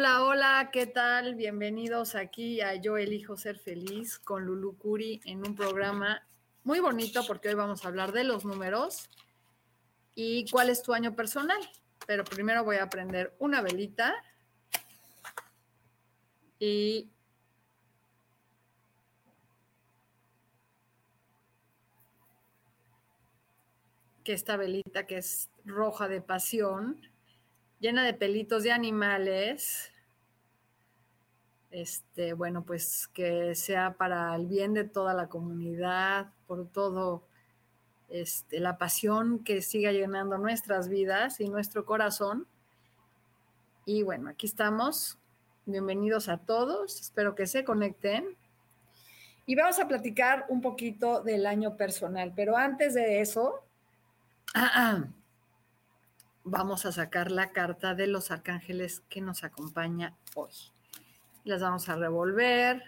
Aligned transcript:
Hola, 0.00 0.24
hola, 0.24 0.70
¿qué 0.72 0.86
tal? 0.86 1.34
Bienvenidos 1.34 2.14
aquí 2.14 2.62
a 2.62 2.74
Yo 2.74 2.96
elijo 2.96 3.36
ser 3.36 3.58
feliz 3.58 4.18
con 4.18 4.46
Lulu 4.46 4.78
Curi 4.78 5.20
en 5.26 5.46
un 5.46 5.54
programa 5.54 6.26
muy 6.64 6.80
bonito 6.80 7.20
porque 7.26 7.50
hoy 7.50 7.54
vamos 7.54 7.84
a 7.84 7.88
hablar 7.88 8.12
de 8.12 8.24
los 8.24 8.46
números 8.46 9.10
y 10.14 10.48
cuál 10.48 10.70
es 10.70 10.82
tu 10.82 10.94
año 10.94 11.14
personal. 11.14 11.60
Pero 12.06 12.24
primero 12.24 12.64
voy 12.64 12.78
a 12.78 12.88
prender 12.88 13.36
una 13.38 13.60
velita 13.60 14.14
y 16.58 17.10
que 24.24 24.32
esta 24.32 24.56
velita 24.56 25.06
que 25.06 25.18
es 25.18 25.50
roja 25.66 26.08
de 26.08 26.22
pasión 26.22 27.02
llena 27.80 28.04
de 28.04 28.14
pelitos 28.14 28.62
de 28.62 28.72
animales. 28.72 29.92
Este, 31.70 32.32
bueno, 32.32 32.64
pues 32.64 33.08
que 33.08 33.54
sea 33.54 33.94
para 33.94 34.34
el 34.34 34.46
bien 34.46 34.74
de 34.74 34.84
toda 34.84 35.14
la 35.14 35.28
comunidad, 35.28 36.32
por 36.46 36.66
todo 36.66 37.22
este, 38.08 38.58
la 38.58 38.76
pasión 38.76 39.44
que 39.44 39.62
siga 39.62 39.92
llenando 39.92 40.36
nuestras 40.36 40.88
vidas 40.88 41.40
y 41.40 41.48
nuestro 41.48 41.84
corazón. 41.86 42.46
Y 43.84 44.02
bueno, 44.02 44.30
aquí 44.30 44.46
estamos. 44.46 45.16
Bienvenidos 45.64 46.28
a 46.28 46.38
todos. 46.38 47.00
Espero 47.00 47.36
que 47.36 47.46
se 47.46 47.64
conecten. 47.64 48.36
Y 49.46 49.54
vamos 49.54 49.78
a 49.78 49.86
platicar 49.86 50.46
un 50.48 50.60
poquito 50.60 51.22
del 51.22 51.46
año 51.46 51.76
personal, 51.76 52.32
pero 52.34 52.56
antes 52.56 52.94
de 52.94 53.20
eso, 53.20 53.64
vamos 56.44 56.84
a 56.86 56.92
sacar 56.92 57.30
la 57.30 57.50
carta 57.52 57.94
de 57.94 58.06
los 58.06 58.30
arcángeles 58.30 59.02
que 59.08 59.20
nos 59.20 59.44
acompaña 59.44 60.16
hoy. 60.34 60.52
Las 61.44 61.62
vamos 61.62 61.88
a 61.88 61.96
revolver, 61.96 62.82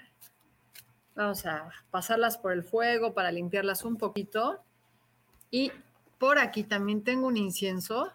vamos 1.14 1.46
a 1.46 1.70
pasarlas 1.90 2.36
por 2.38 2.52
el 2.52 2.62
fuego 2.62 3.14
para 3.14 3.32
limpiarlas 3.32 3.84
un 3.84 3.96
poquito. 3.96 4.62
Y 5.50 5.72
por 6.18 6.38
aquí 6.38 6.64
también 6.64 7.02
tengo 7.02 7.26
un 7.26 7.36
incienso. 7.36 8.12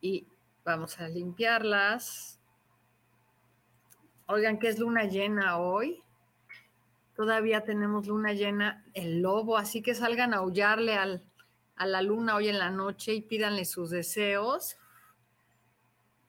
Y 0.00 0.26
vamos 0.64 1.00
a 1.00 1.08
limpiarlas. 1.08 2.38
Oigan 4.26 4.58
que 4.58 4.68
es 4.68 4.78
luna 4.78 5.04
llena 5.04 5.58
hoy. 5.58 6.02
Todavía 7.14 7.64
tenemos 7.64 8.06
luna 8.06 8.34
llena, 8.34 8.84
el 8.92 9.22
lobo, 9.22 9.56
así 9.56 9.80
que 9.80 9.94
salgan 9.94 10.34
a 10.34 10.38
aullarle 10.38 10.96
a 10.96 11.86
la 11.86 12.02
luna 12.02 12.36
hoy 12.36 12.48
en 12.48 12.58
la 12.58 12.70
noche 12.70 13.14
y 13.14 13.22
pídanle 13.22 13.64
sus 13.64 13.88
deseos. 13.88 14.76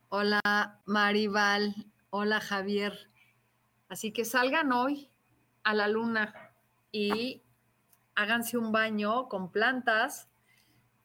Hola 0.10 0.80
Maribal, 0.86 1.76
hola 2.12 2.40
Javier. 2.40 3.12
Así 3.90 4.14
que 4.14 4.24
salgan 4.24 4.72
hoy 4.72 5.12
a 5.66 5.74
la 5.74 5.90
luna 5.90 6.34
y 6.94 7.44
háganse 8.16 8.58
un 8.58 8.72
baño 8.72 9.28
con 9.28 9.52
plantas 9.52 10.30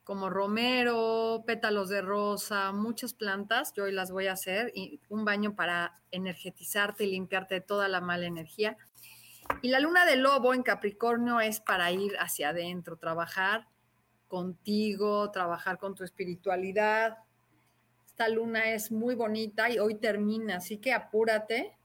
como 0.04 0.30
romero, 0.30 1.42
pétalos 1.44 1.88
de 1.88 2.00
rosa, 2.00 2.70
muchas 2.70 3.12
plantas. 3.12 3.72
Yo 3.74 3.84
hoy 3.84 3.92
las 3.92 4.12
voy 4.12 4.28
a 4.28 4.34
hacer 4.34 4.70
y 4.72 5.00
un 5.08 5.24
baño 5.24 5.56
para 5.56 6.00
energetizarte 6.12 7.02
y 7.02 7.10
limpiarte 7.10 7.56
de 7.56 7.60
toda 7.60 7.88
la 7.88 8.00
mala 8.00 8.26
energía. 8.26 8.76
Y 9.62 9.70
la 9.70 9.80
luna 9.80 10.06
de 10.06 10.14
lobo 10.14 10.54
en 10.54 10.62
Capricornio 10.62 11.40
es 11.40 11.60
para 11.60 11.90
ir 11.90 12.12
hacia 12.20 12.50
adentro, 12.50 12.98
trabajar 12.98 13.66
contigo, 14.28 15.28
trabajar 15.32 15.78
con 15.78 15.96
tu 15.96 16.04
espiritualidad. 16.04 17.18
Esta 18.12 18.28
luna 18.28 18.74
es 18.74 18.92
muy 18.92 19.14
bonita 19.14 19.70
y 19.70 19.78
hoy 19.78 19.94
termina, 19.94 20.56
así 20.56 20.76
que 20.76 20.92
apúrate 20.92 21.78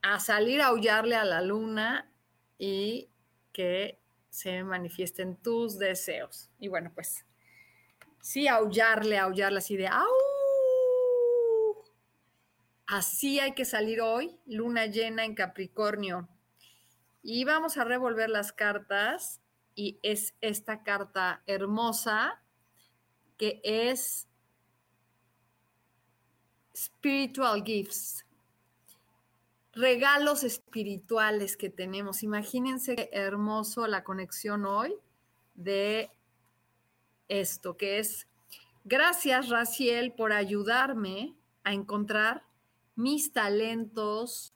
a 0.00 0.18
salir 0.18 0.62
a 0.62 0.68
aullarle 0.68 1.14
a 1.14 1.26
la 1.26 1.42
luna 1.42 2.10
y 2.58 3.10
que 3.52 4.00
se 4.30 4.64
manifiesten 4.64 5.36
tus 5.36 5.78
deseos. 5.78 6.48
Y 6.58 6.68
bueno, 6.68 6.90
pues 6.94 7.26
sí, 8.22 8.48
aullarle, 8.48 9.18
aullarle 9.18 9.58
así 9.58 9.76
de 9.76 9.88
¡au! 9.88 10.08
Así 12.86 13.40
hay 13.40 13.52
que 13.52 13.66
salir 13.66 14.00
hoy, 14.00 14.40
luna 14.46 14.86
llena 14.86 15.26
en 15.26 15.34
Capricornio. 15.34 16.30
Y 17.22 17.44
vamos 17.44 17.76
a 17.76 17.84
revolver 17.84 18.30
las 18.30 18.54
cartas 18.54 19.42
y 19.74 19.98
es 20.02 20.34
esta 20.40 20.82
carta 20.82 21.42
hermosa 21.46 22.42
que 23.36 23.60
es 23.64 24.29
Spiritual 26.80 27.62
Gifts. 27.62 28.24
Regalos 29.72 30.44
espirituales 30.44 31.56
que 31.56 31.68
tenemos. 31.68 32.22
Imagínense 32.22 32.96
qué 32.96 33.10
hermoso 33.12 33.86
la 33.86 34.02
conexión 34.02 34.64
hoy 34.64 34.94
de 35.54 36.10
esto, 37.28 37.76
que 37.76 37.98
es 37.98 38.26
gracias 38.84 39.48
Raciel 39.48 40.12
por 40.12 40.32
ayudarme 40.32 41.34
a 41.64 41.72
encontrar 41.72 42.44
mis 42.96 43.32
talentos, 43.32 44.54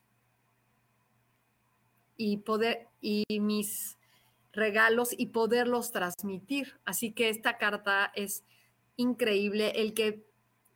y 2.16 2.38
poder 2.38 2.88
y 3.00 3.24
mis 3.40 3.98
regalos 4.52 5.10
y 5.16 5.26
poderlos 5.26 5.90
transmitir. 5.90 6.78
Así 6.84 7.12
que 7.12 7.28
esta 7.28 7.58
carta 7.58 8.12
es 8.14 8.44
increíble, 8.96 9.72
el 9.76 9.94
que 9.94 10.26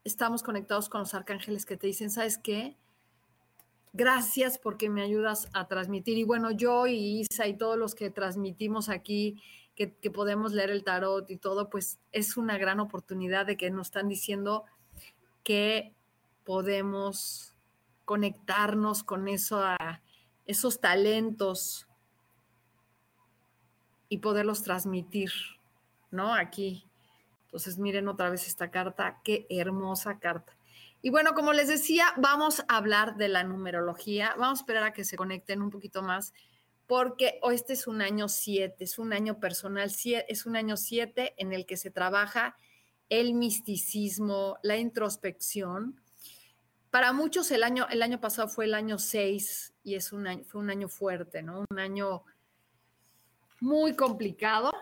estamos 0.08 0.42
conectados 0.42 0.88
con 0.88 1.00
los 1.00 1.14
arcángeles 1.14 1.66
que 1.66 1.76
te 1.76 1.86
dicen, 1.86 2.10
¿sabes 2.10 2.38
qué? 2.38 2.76
Gracias 3.92 4.58
porque 4.58 4.88
me 4.88 5.02
ayudas 5.02 5.48
a 5.52 5.69
transmitir. 5.69 6.19
Y 6.19 6.24
bueno, 6.24 6.50
yo 6.50 6.86
y 6.86 7.20
Isa 7.20 7.46
y 7.46 7.56
todos 7.56 7.76
los 7.78 7.94
que 7.94 8.10
transmitimos 8.10 8.88
aquí, 8.88 9.42
que, 9.76 9.86
podemos 10.10 10.52
leer 10.52 10.70
el 10.70 10.82
tarot 10.82 11.30
y 11.30 11.36
todo, 11.36 11.70
pues 11.70 11.98
es 12.10 12.36
una 12.36 12.58
gran 12.58 12.80
oportunidad 12.80 13.46
de 13.46 13.56
que 13.56 13.70
nos 13.70 13.88
están 13.88 14.08
diciendo 14.08 14.64
que 15.44 15.94
podemos 16.44 17.54
conectarnos 18.04 19.04
con 19.04 19.28
eso 19.28 19.61
a, 19.61 20.00
esos 20.46 20.81
talentos 20.81 21.87
y 24.08 24.19
poderlos 24.19 24.62
transmitir, 24.62 25.31
¿no? 26.11 26.34
Aquí. 26.34 26.88
Entonces, 27.49 27.79
miren 27.79 28.09
otra 28.09 28.31
vez 28.31 28.47
esta 28.47 28.71
carta, 28.71 29.21
qué 29.25 29.47
hermosa 29.50 30.19
carta. 30.19 30.56
Y 31.03 31.11
bueno, 31.11 31.35
como 31.35 31.53
les 31.53 31.69
decía, 31.69 32.12
vamos 32.17 32.61
a 32.69 32.77
hablar 32.77 33.17
de 33.17 33.29
la 33.29 33.45
numerología. 33.45 34.35
Vamos 34.39 34.61
a 34.61 34.62
esperar 34.62 34.85
a 34.85 34.93
que 34.93 35.05
se 35.05 35.17
conecten 35.17 35.62
un 35.62 35.71
poquito 35.71 36.03
más, 36.03 36.33
porque 36.87 37.41
este 37.50 37.73
es 37.73 37.87
un 37.87 38.03
año 38.03 38.29
7, 38.29 38.83
es 38.83 38.99
un 38.99 39.12
año 39.12 39.39
personal, 39.41 39.91
es 40.29 40.47
un 40.47 40.56
año 40.56 40.77
7 40.77 41.35
en 41.37 41.53
el 41.53 41.67
que 41.67 41.77
se 41.77 41.91
trabaja 41.91 42.56
el 43.09 43.35
misticismo, 43.35 44.59
la 44.62 44.77
introspección, 44.77 46.00
para 46.91 47.12
muchos 47.12 47.50
el 47.50 47.65
año, 47.65 47.87
el 47.91 48.03
año 48.03 48.21
pasado 48.21 48.49
fue 48.49 48.65
el 48.65 48.75
año 48.75 48.99
6 48.99 49.75
y 49.85 49.95
es 49.95 50.12
un 50.12 50.27
año, 50.27 50.45
fue 50.45 50.61
un 50.61 50.71
año 50.71 50.89
fuerte, 50.89 51.43
¿no? 51.43 51.65
Un 51.71 51.79
año 51.79 52.25
muy 53.61 53.95
complicado. 53.95 54.73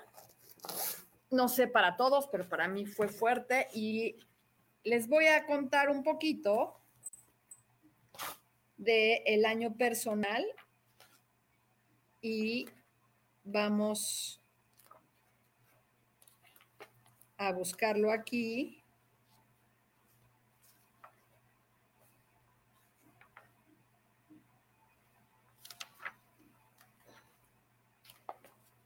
No 1.31 1.49
sé 1.49 1.67
para 1.67 1.97
todos, 1.97 2.29
pero 2.29 2.49
para 2.49 2.69
mí 2.69 2.87
fue 2.87 3.09
fuerte 3.09 3.69
y 3.75 4.17
les 4.85 5.09
voy 5.09 5.27
a 5.27 5.45
contar 5.47 5.91
un 5.91 6.05
poquito 6.05 6.81
del 8.77 9.21
el 9.27 9.45
año 9.45 9.75
personal 9.77 10.45
y 12.21 12.67
vamos 13.43 14.41
a 17.37 17.53
buscarlo 17.53 18.13
aquí. 18.13 18.83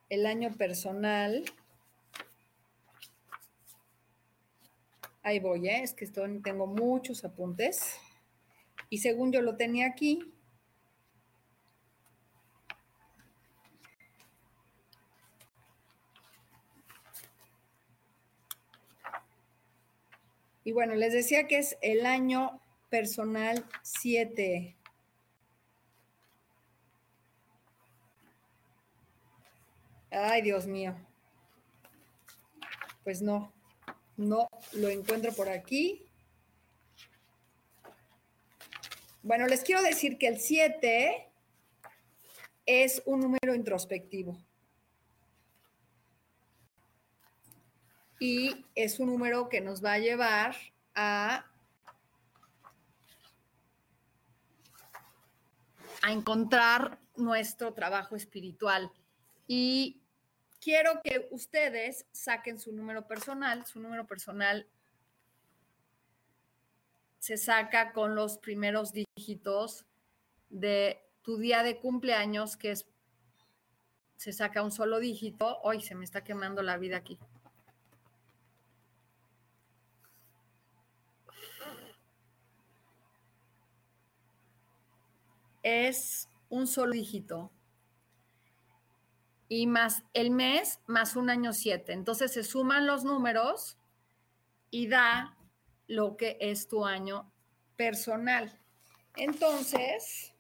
El 0.09 0.27
año 0.27 0.53
personal. 0.57 1.45
Ahí 5.31 5.39
voy, 5.39 5.69
¿eh? 5.69 5.85
es 5.85 5.95
que 5.95 6.05
estoy, 6.05 6.41
tengo 6.41 6.67
muchos 6.67 7.25
apuntes. 7.25 8.01
Y 8.89 8.99
según 8.99 9.31
yo 9.31 9.43
lo 9.43 9.57
tenía 9.57 9.87
aquí, 9.87 10.35
Y 20.65 20.73
bueno, 20.73 20.97
les 20.97 21.13
decía 21.13 21.47
que 21.47 21.59
es 21.59 21.79
el 21.81 22.05
año 22.07 22.61
personal 22.91 23.65
7. 23.83 24.77
Ay, 30.11 30.43
Dios 30.43 30.67
mío. 30.67 30.97
Pues 33.05 33.23
no, 33.23 33.53
no 34.21 34.49
lo 34.73 34.89
encuentro 34.89 35.33
por 35.33 35.49
aquí. 35.49 36.07
Bueno, 39.23 39.47
les 39.47 39.63
quiero 39.63 39.83
decir 39.83 40.19
que 40.19 40.29
el 40.29 40.39
7 40.39 41.33
es 42.67 43.03
un 43.05 43.21
número 43.21 43.55
introspectivo. 43.55 44.39
y 48.21 48.67
es 48.75 49.01
un 49.01 49.09
número 49.09 49.49
que 49.49 49.63
nos 49.63 49.83
va 49.83 49.95
a 49.95 49.99
llevar 49.99 50.55
a, 50.95 51.47
a 56.03 56.13
encontrar 56.13 56.99
nuestro 57.17 57.73
trabajo 57.73 58.15
espiritual. 58.15 58.93
Y 59.49 60.03
quiero 60.61 61.01
que 61.03 61.29
ustedes 61.31 62.07
saquen 62.13 62.59
su 62.59 62.73
número 62.73 63.07
personal. 63.07 63.67
Su 63.67 63.81
número 63.81 64.07
personal 64.07 64.67
se 67.19 67.37
saca 67.37 67.93
con 67.93 68.15
los 68.15 68.39
primeros 68.39 68.93
dígitos 68.93 69.87
de 70.49 71.03
tu 71.23 71.39
día 71.39 71.63
de 71.63 71.79
cumpleaños, 71.79 72.57
que 72.57 72.73
es, 72.73 72.87
se 74.17 74.33
saca 74.33 74.63
un 74.63 74.73
solo 74.73 75.01
dígito. 75.01 75.59
Hoy 75.63 75.81
se 75.81 75.95
me 75.95 76.05
está 76.05 76.23
quemando 76.23 76.63
la 76.63 76.77
vida 76.77 76.97
aquí. 76.97 77.19
es 85.63 86.29
un 86.49 86.67
solo 86.67 86.93
dígito 86.93 87.51
y 89.51 89.67
más 89.67 90.05
el 90.15 90.31
mes 90.31 90.79
más 90.87 91.17
un 91.17 91.29
año 91.29 91.53
siete. 91.53 91.93
Entonces 91.93 92.33
se 92.33 92.45
suman 92.45 92.87
los 92.87 93.03
números 93.03 93.77
y 94.71 94.87
da 94.87 95.37
lo 95.89 96.17
que 96.17 96.39
es 96.41 96.69
tu 96.69 96.87
año 96.87 97.33
personal. 97.75 98.57
Entonces, 99.17 100.33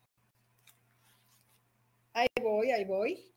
ahí 2.13 2.29
voy, 2.41 2.71
ahí 2.71 2.85
voy. 2.85 3.33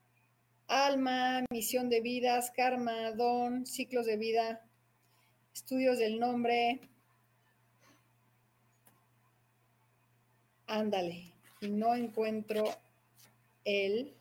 Alma, 0.67 1.43
misión 1.49 1.89
de 1.89 2.01
vidas, 2.01 2.51
karma, 2.55 3.11
don, 3.13 3.65
ciclos 3.65 4.05
de 4.05 4.17
vida, 4.17 4.61
estudios 5.55 5.97
del 5.97 6.19
nombre. 6.19 6.81
Ándale 10.67 11.33
y 11.61 11.69
no 11.69 11.95
encuentro 11.95 12.63
el 13.65 14.15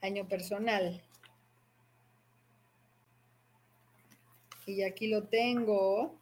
año 0.00 0.26
personal. 0.28 1.02
Y 4.66 4.82
aquí 4.82 5.08
lo 5.08 5.24
tengo. 5.24 6.18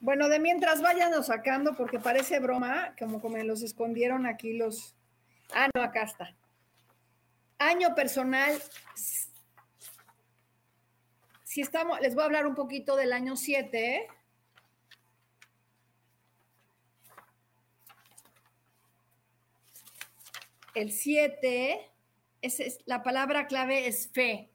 Bueno, 0.00 0.28
de 0.28 0.38
mientras 0.38 0.80
váyanos 0.80 1.26
sacando, 1.26 1.74
porque 1.74 1.98
parece 1.98 2.38
broma, 2.38 2.94
como, 2.98 3.20
como 3.20 3.36
me 3.36 3.44
los 3.44 3.62
escondieron 3.62 4.24
aquí 4.24 4.54
los. 4.54 4.94
Ah, 5.52 5.68
no, 5.74 5.82
acá 5.82 6.04
está. 6.04 6.34
Año 7.58 7.94
personal. 7.94 8.56
Si 11.42 11.60
estamos, 11.60 12.00
les 12.00 12.14
voy 12.14 12.22
a 12.22 12.26
hablar 12.26 12.46
un 12.46 12.54
poquito 12.54 12.94
del 12.94 13.12
año 13.12 13.36
7. 13.36 14.06
El 20.74 20.92
7, 20.92 21.90
es, 22.42 22.78
la 22.86 23.02
palabra 23.02 23.48
clave 23.48 23.88
es 23.88 24.08
fe. 24.12 24.50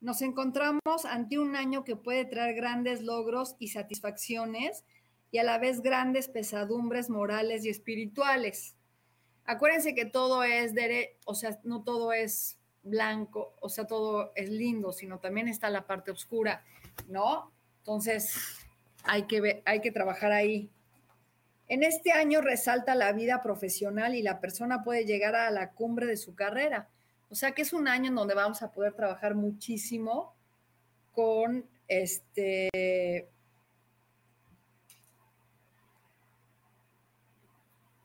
Nos 0.00 0.22
encontramos 0.22 1.04
ante 1.04 1.40
un 1.40 1.56
año 1.56 1.82
que 1.82 1.96
puede 1.96 2.24
traer 2.24 2.54
grandes 2.54 3.02
logros 3.02 3.56
y 3.58 3.68
satisfacciones 3.68 4.84
y 5.32 5.38
a 5.38 5.44
la 5.44 5.58
vez 5.58 5.80
grandes 5.80 6.28
pesadumbres 6.28 7.10
morales 7.10 7.64
y 7.64 7.70
espirituales. 7.70 8.76
Acuérdense 9.44 9.94
que 9.94 10.04
todo 10.04 10.44
es, 10.44 10.72
o 11.24 11.34
sea, 11.34 11.58
no 11.64 11.82
todo 11.82 12.12
es 12.12 12.58
blanco, 12.82 13.54
o 13.60 13.68
sea, 13.68 13.86
todo 13.86 14.32
es 14.34 14.48
lindo, 14.48 14.92
sino 14.92 15.18
también 15.18 15.48
está 15.48 15.70
la 15.70 15.86
parte 15.86 16.10
oscura, 16.10 16.64
¿no? 17.08 17.52
Entonces, 17.78 18.34
hay 19.04 19.24
que, 19.24 19.62
hay 19.64 19.80
que 19.80 19.90
trabajar 19.90 20.32
ahí. 20.32 20.70
En 21.68 21.82
este 21.82 22.12
año 22.12 22.40
resalta 22.40 22.94
la 22.94 23.12
vida 23.12 23.42
profesional 23.42 24.14
y 24.14 24.22
la 24.22 24.40
persona 24.40 24.84
puede 24.84 25.04
llegar 25.04 25.34
a 25.34 25.50
la 25.50 25.70
cumbre 25.70 26.06
de 26.06 26.16
su 26.16 26.34
carrera. 26.34 26.88
O 27.30 27.34
sea 27.34 27.52
que 27.52 27.62
es 27.62 27.72
un 27.72 27.88
año 27.88 28.08
en 28.08 28.14
donde 28.14 28.34
vamos 28.34 28.62
a 28.62 28.70
poder 28.72 28.92
trabajar 28.92 29.34
muchísimo 29.34 30.34
con 31.12 31.66
este 31.88 33.31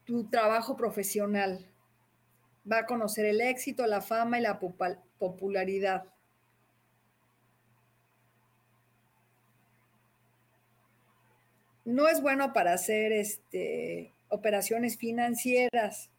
tu 0.07 0.23
trabajo 0.29 0.75
profesional. 0.75 1.63
Va 2.69 2.79
a 2.79 2.85
conocer 2.87 3.25
el 3.25 3.41
éxito, 3.41 3.85
la 3.85 4.01
fama 4.01 4.39
y 4.39 4.41
la 4.41 4.59
popularidad. 5.19 6.05
No 11.85 12.07
es 12.07 12.21
bueno 12.21 12.53
para 12.53 12.73
hacer 12.73 13.11
este, 13.11 14.13
operaciones 14.29 14.97
financieras 14.97 16.09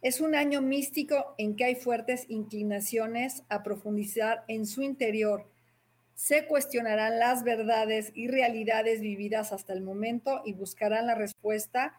es 0.00 0.20
un 0.20 0.36
año 0.36 0.62
místico 0.62 1.34
en 1.38 1.56
que 1.56 1.64
hay 1.64 1.74
fuertes 1.74 2.26
inclinaciones 2.28 3.42
a 3.48 3.62
profundizar 3.64 4.44
en 4.46 4.64
su 4.64 4.82
interior. 4.82 5.46
Se 6.18 6.48
cuestionarán 6.48 7.20
las 7.20 7.44
verdades 7.44 8.10
y 8.12 8.26
realidades 8.26 9.00
vividas 9.00 9.52
hasta 9.52 9.72
el 9.72 9.82
momento 9.82 10.42
y 10.44 10.52
buscarán 10.52 11.06
la 11.06 11.14
respuesta 11.14 11.94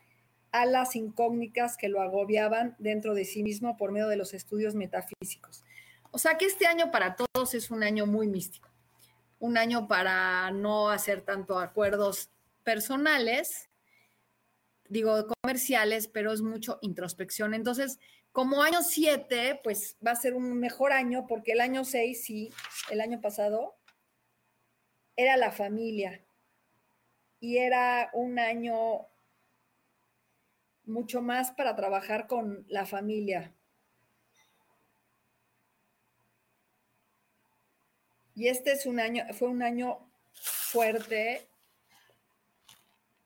a 0.51 0.65
las 0.65 0.97
incógnitas 0.97 1.77
que 1.77 1.87
lo 1.87 2.01
agobiaban 2.01 2.75
dentro 2.79 3.13
de 3.13 3.23
sí 3.23 3.43
mismo 3.43 3.77
por 3.77 3.93
medio 3.93 4.09
de 4.09 4.17
los 4.17 4.33
estudios 4.33 4.75
metafísicos. 4.75 5.63
O 6.11 6.17
sea 6.17 6.37
que 6.37 6.43
este 6.43 6.67
año 6.67 6.91
para 6.91 7.15
todos 7.15 7.53
es 7.53 7.71
un 7.71 7.81
año 7.81 8.07
muy 8.07 8.27
místico, 8.27 8.67
un 9.39 9.57
año 9.57 9.87
para 9.87 10.51
no 10.51 10.89
hacer 10.89 11.21
tanto 11.21 11.57
acuerdos 11.57 12.29
personales, 12.65 13.69
digo, 14.89 15.27
comerciales, 15.41 16.09
pero 16.09 16.33
es 16.33 16.41
mucho 16.41 16.77
introspección. 16.81 17.53
Entonces, 17.53 17.99
como 18.33 18.63
año 18.63 18.81
7, 18.83 19.61
pues 19.63 19.95
va 20.05 20.11
a 20.11 20.17
ser 20.17 20.33
un 20.33 20.59
mejor 20.59 20.91
año 20.91 21.25
porque 21.25 21.53
el 21.53 21.61
año 21.61 21.85
6, 21.85 22.21
sí, 22.21 22.53
el 22.89 22.99
año 22.99 23.21
pasado, 23.21 23.78
era 25.19 25.35
la 25.35 25.51
familia 25.51 26.23
y 27.41 27.57
era 27.57 28.09
un 28.13 28.39
año 28.39 29.05
mucho 30.85 31.21
más 31.21 31.51
para 31.51 31.75
trabajar 31.75 32.25
con 32.25 32.65
la 32.69 32.85
familia. 32.85 33.53
Y 38.33 38.47
este 38.47 38.71
es 38.71 38.85
un 38.85 39.01
año, 39.01 39.25
fue 39.33 39.49
un 39.49 39.61
año 39.61 40.09
fuerte 40.31 41.49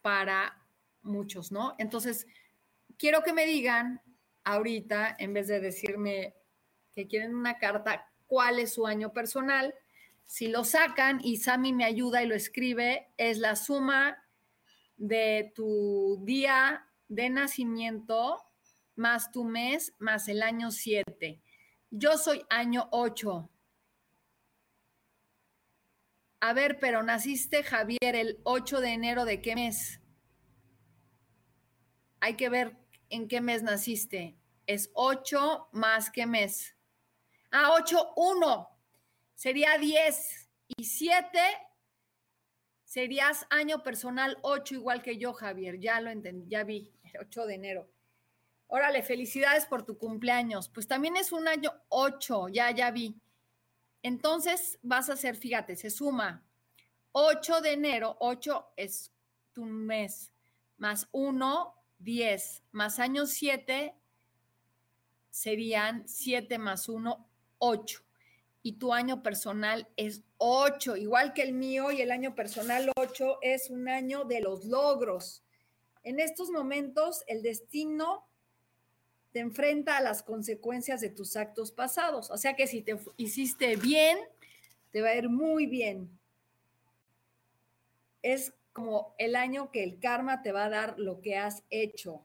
para 0.01 0.59
muchos, 1.03 1.51
¿no? 1.51 1.75
Entonces, 1.77 2.25
quiero 2.97 3.21
que 3.21 3.33
me 3.33 3.45
digan 3.45 4.01
ahorita, 4.43 5.15
en 5.19 5.33
vez 5.33 5.47
de 5.47 5.59
decirme 5.59 6.33
que 6.95 7.07
quieren 7.07 7.35
una 7.35 7.59
carta, 7.59 8.11
cuál 8.25 8.57
es 8.57 8.73
su 8.73 8.87
año 8.87 9.13
personal. 9.13 9.75
Si 10.25 10.47
lo 10.47 10.63
sacan 10.63 11.19
y 11.23 11.37
Sami 11.37 11.73
me 11.73 11.85
ayuda 11.85 12.23
y 12.23 12.27
lo 12.27 12.35
escribe, 12.35 13.11
es 13.17 13.37
la 13.37 13.55
suma 13.55 14.17
de 14.97 15.51
tu 15.55 16.21
día 16.23 16.87
de 17.07 17.29
nacimiento 17.29 18.41
más 18.95 19.31
tu 19.31 19.43
mes 19.43 19.93
más 19.99 20.27
el 20.27 20.41
año 20.41 20.71
7. 20.71 21.41
Yo 21.91 22.17
soy 22.17 22.45
año 22.49 22.87
8. 22.91 23.49
A 26.39 26.53
ver, 26.53 26.79
pero 26.79 27.03
naciste 27.03 27.63
Javier 27.63 28.15
el 28.15 28.39
8 28.43 28.81
de 28.81 28.89
enero 28.89 29.25
de 29.25 29.41
qué 29.41 29.55
mes? 29.55 30.01
Hay 32.19 32.35
que 32.35 32.49
ver 32.49 32.75
en 33.09 33.27
qué 33.27 33.41
mes 33.41 33.63
naciste. 33.63 34.35
Es 34.65 34.89
8 34.93 35.69
más 35.71 36.09
qué 36.09 36.25
mes. 36.25 36.75
Ah, 37.51 37.73
8, 37.77 38.13
1. 38.15 38.72
Sería 39.43 39.77
10. 39.77 40.49
Y 40.77 40.85
7 40.85 41.37
serías 42.85 43.45
año 43.49 43.83
personal 43.83 44.37
8 44.41 44.75
igual 44.75 45.01
que 45.01 45.17
yo, 45.17 45.33
Javier. 45.33 45.81
Ya 45.81 45.99
lo 45.99 46.11
entendí, 46.11 46.47
ya 46.47 46.63
vi. 46.63 46.93
8 47.19 47.47
de 47.47 47.55
enero. 47.55 47.89
Órale, 48.67 49.03
felicidades 49.03 49.65
por 49.65 49.83
tu 49.83 49.97
cumpleaños. 49.97 50.69
Pues 50.69 50.87
también 50.87 51.17
es 51.17 51.33
un 51.33 51.49
año 51.49 51.73
8, 51.89 52.47
ya, 52.53 52.71
ya 52.71 52.89
vi. 52.91 53.19
Entonces 54.01 54.79
vas 54.81 55.09
a 55.09 55.13
hacer, 55.13 55.35
fíjate, 55.35 55.75
se 55.75 55.89
suma 55.89 56.41
8 57.11 57.59
de 57.59 57.73
enero, 57.73 58.15
8 58.21 58.71
es 58.77 59.11
tu 59.51 59.65
mes, 59.65 60.31
más 60.77 61.09
1, 61.11 61.75
10, 61.99 62.63
más 62.71 62.97
año 62.97 63.25
7 63.25 63.93
serían 65.29 66.07
7 66.07 66.57
más 66.59 66.87
1, 66.87 67.29
8. 67.57 68.03
Y 68.63 68.73
tu 68.73 68.93
año 68.93 69.21
personal 69.21 69.89
es 69.97 70.23
8, 70.37 70.95
igual 70.95 71.33
que 71.33 71.43
el 71.43 71.53
mío, 71.53 71.91
y 71.91 72.01
el 72.01 72.11
año 72.11 72.33
personal 72.33 72.89
8 72.97 73.39
es 73.41 73.69
un 73.69 73.89
año 73.89 74.23
de 74.23 74.39
los 74.39 74.65
logros. 74.65 75.43
En 76.03 76.19
estos 76.19 76.49
momentos, 76.49 77.23
el 77.27 77.41
destino 77.41 78.25
te 79.33 79.39
enfrenta 79.39 79.97
a 79.97 80.01
las 80.01 80.23
consecuencias 80.23 81.01
de 81.01 81.09
tus 81.09 81.35
actos 81.35 81.71
pasados. 81.71 82.31
O 82.31 82.37
sea 82.37 82.55
que 82.55 82.67
si 82.67 82.81
te 82.81 82.97
hiciste 83.17 83.75
bien, 83.75 84.17
te 84.91 85.01
va 85.01 85.09
a 85.09 85.15
ir 85.15 85.27
muy 85.27 85.65
bien. 85.65 86.17
Es 88.21 88.53
como 88.71 89.13
el 89.17 89.35
año 89.35 89.71
que 89.71 89.83
el 89.83 89.99
karma 89.99 90.41
te 90.41 90.51
va 90.51 90.65
a 90.65 90.69
dar 90.69 90.99
lo 90.99 91.19
que 91.19 91.35
has 91.35 91.63
hecho. 91.69 92.21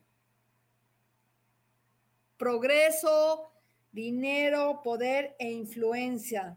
Progreso, 2.37 3.51
dinero, 3.99 4.81
poder 4.83 5.35
e 5.41 5.51
influencia. 5.51 6.57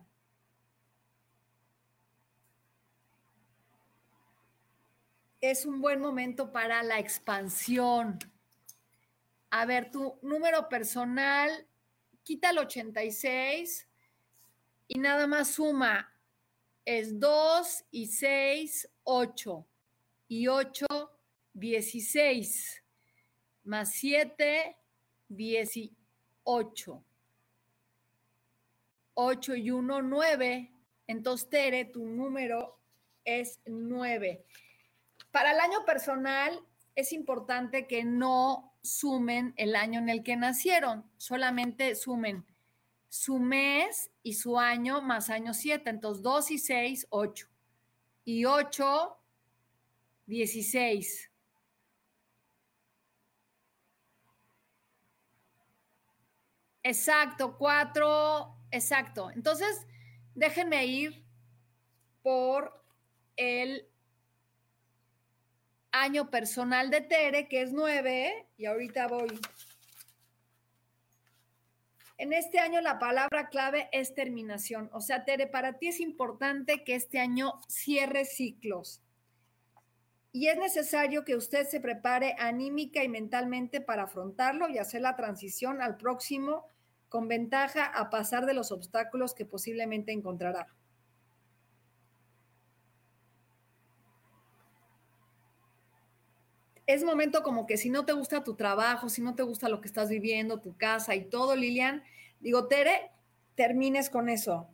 Es 5.40 5.66
un 5.66 5.82
buen 5.82 6.00
momento 6.00 6.52
para 6.52 6.84
la 6.84 7.00
expansión. 7.00 8.20
A 9.50 9.66
ver, 9.66 9.90
tu 9.90 10.20
número 10.22 10.70
personal, 10.70 11.68
quita 12.22 12.52
el 12.52 12.60
86 12.60 13.88
y 14.88 15.00
nada 15.00 15.26
más 15.26 15.56
suma. 15.56 16.14
Es 16.86 17.20
2 17.20 17.86
y 17.90 18.06
6, 18.06 18.88
8. 19.04 19.68
Y 20.28 20.48
8, 20.48 20.86
16. 21.54 22.84
Más 23.64 23.92
7, 23.94 24.78
18. 25.28 27.04
8 29.14 29.56
y 29.56 29.72
1, 29.72 30.02
9. 30.02 30.72
Entonces, 31.08 31.50
Tere, 31.50 31.86
tu 31.86 32.06
número 32.06 32.80
es 33.26 33.62
9. 33.66 34.46
Para 35.32 35.52
el 35.52 35.60
año 35.60 35.86
personal, 35.86 36.60
es 36.96 37.14
importante 37.14 37.88
que 37.88 38.04
no 38.04 38.74
sumen 38.82 39.54
el 39.58 39.76
año 39.76 40.00
en 40.00 40.10
el 40.10 40.24
que 40.24 40.36
nacieron, 40.36 41.10
solamente 41.18 41.96
sumen 41.96 42.46
su 43.10 43.40
mes 43.40 44.10
y 44.24 44.34
su 44.34 44.58
año 44.58 45.02
más 45.02 45.30
año 45.30 45.54
7. 45.54 45.90
Entonces, 45.90 46.24
2 46.24 46.52
y 46.52 46.58
6, 46.58 47.08
8. 47.10 47.48
Y 48.24 48.46
8, 48.46 49.18
16. 50.26 51.32
Exacto, 56.84 57.58
4, 57.58 58.61
exacto. 58.72 59.32
Entonces, 59.32 59.86
déjenme 60.36 60.86
ir 60.86 61.26
por 62.22 62.84
el 63.36 63.88
año 65.92 66.30
personal 66.30 66.90
de 66.90 67.02
Tere, 67.02 67.48
que 67.48 67.62
es 67.62 67.74
9, 67.74 68.48
y 68.58 68.66
ahorita 68.66 69.08
voy. 69.08 69.40
En 72.18 72.34
este 72.34 72.60
año 72.60 72.82
la 72.82 73.00
palabra 73.00 73.50
clave 73.50 73.90
es 73.92 74.14
terminación. 74.14 74.90
O 74.94 75.02
sea, 75.02 75.26
Tere, 75.26 75.48
para 75.48 75.80
ti 75.80 75.88
es 75.88 76.00
importante 76.00 76.84
que 76.84 76.96
este 76.96 77.20
año 77.20 77.60
cierre 77.68 78.26
ciclos. 78.26 79.02
Y 80.32 80.48
es 80.48 80.58
necesario 80.58 81.26
que 81.26 81.36
usted 81.36 81.68
se 81.68 81.82
prepare 81.82 82.36
anímica 82.38 83.04
y 83.04 83.10
mentalmente 83.10 83.82
para 83.82 84.04
afrontarlo 84.04 84.70
y 84.70 84.78
hacer 84.78 85.02
la 85.02 85.16
transición 85.16 85.82
al 85.82 85.98
próximo 85.98 86.68
con 87.12 87.28
ventaja 87.28 87.84
a 87.86 88.10
pasar 88.10 88.46
de 88.46 88.54
los 88.54 88.72
obstáculos 88.72 89.34
que 89.34 89.46
posiblemente 89.46 90.14
encontrará. 90.14 90.70
es 96.94 97.04
momento 97.04 97.42
como 97.42 97.66
que 97.68 97.78
si 97.78 97.90
no 97.90 98.06
te 98.06 98.12
gusta 98.12 98.44
tu 98.44 98.56
trabajo, 98.56 99.08
si 99.08 99.22
no 99.22 99.34
te 99.34 99.44
gusta 99.44 99.70
lo 99.70 99.80
que 99.80 99.88
estás 99.88 100.10
viviendo, 100.10 100.60
tu 100.60 100.76
casa 100.76 101.16
y 101.16 101.24
todo, 101.24 101.56
Lilian, 101.56 102.04
digo, 102.42 102.68
Tere, 102.68 103.12
termines 103.56 104.10
con 104.10 104.28
eso. 104.28 104.68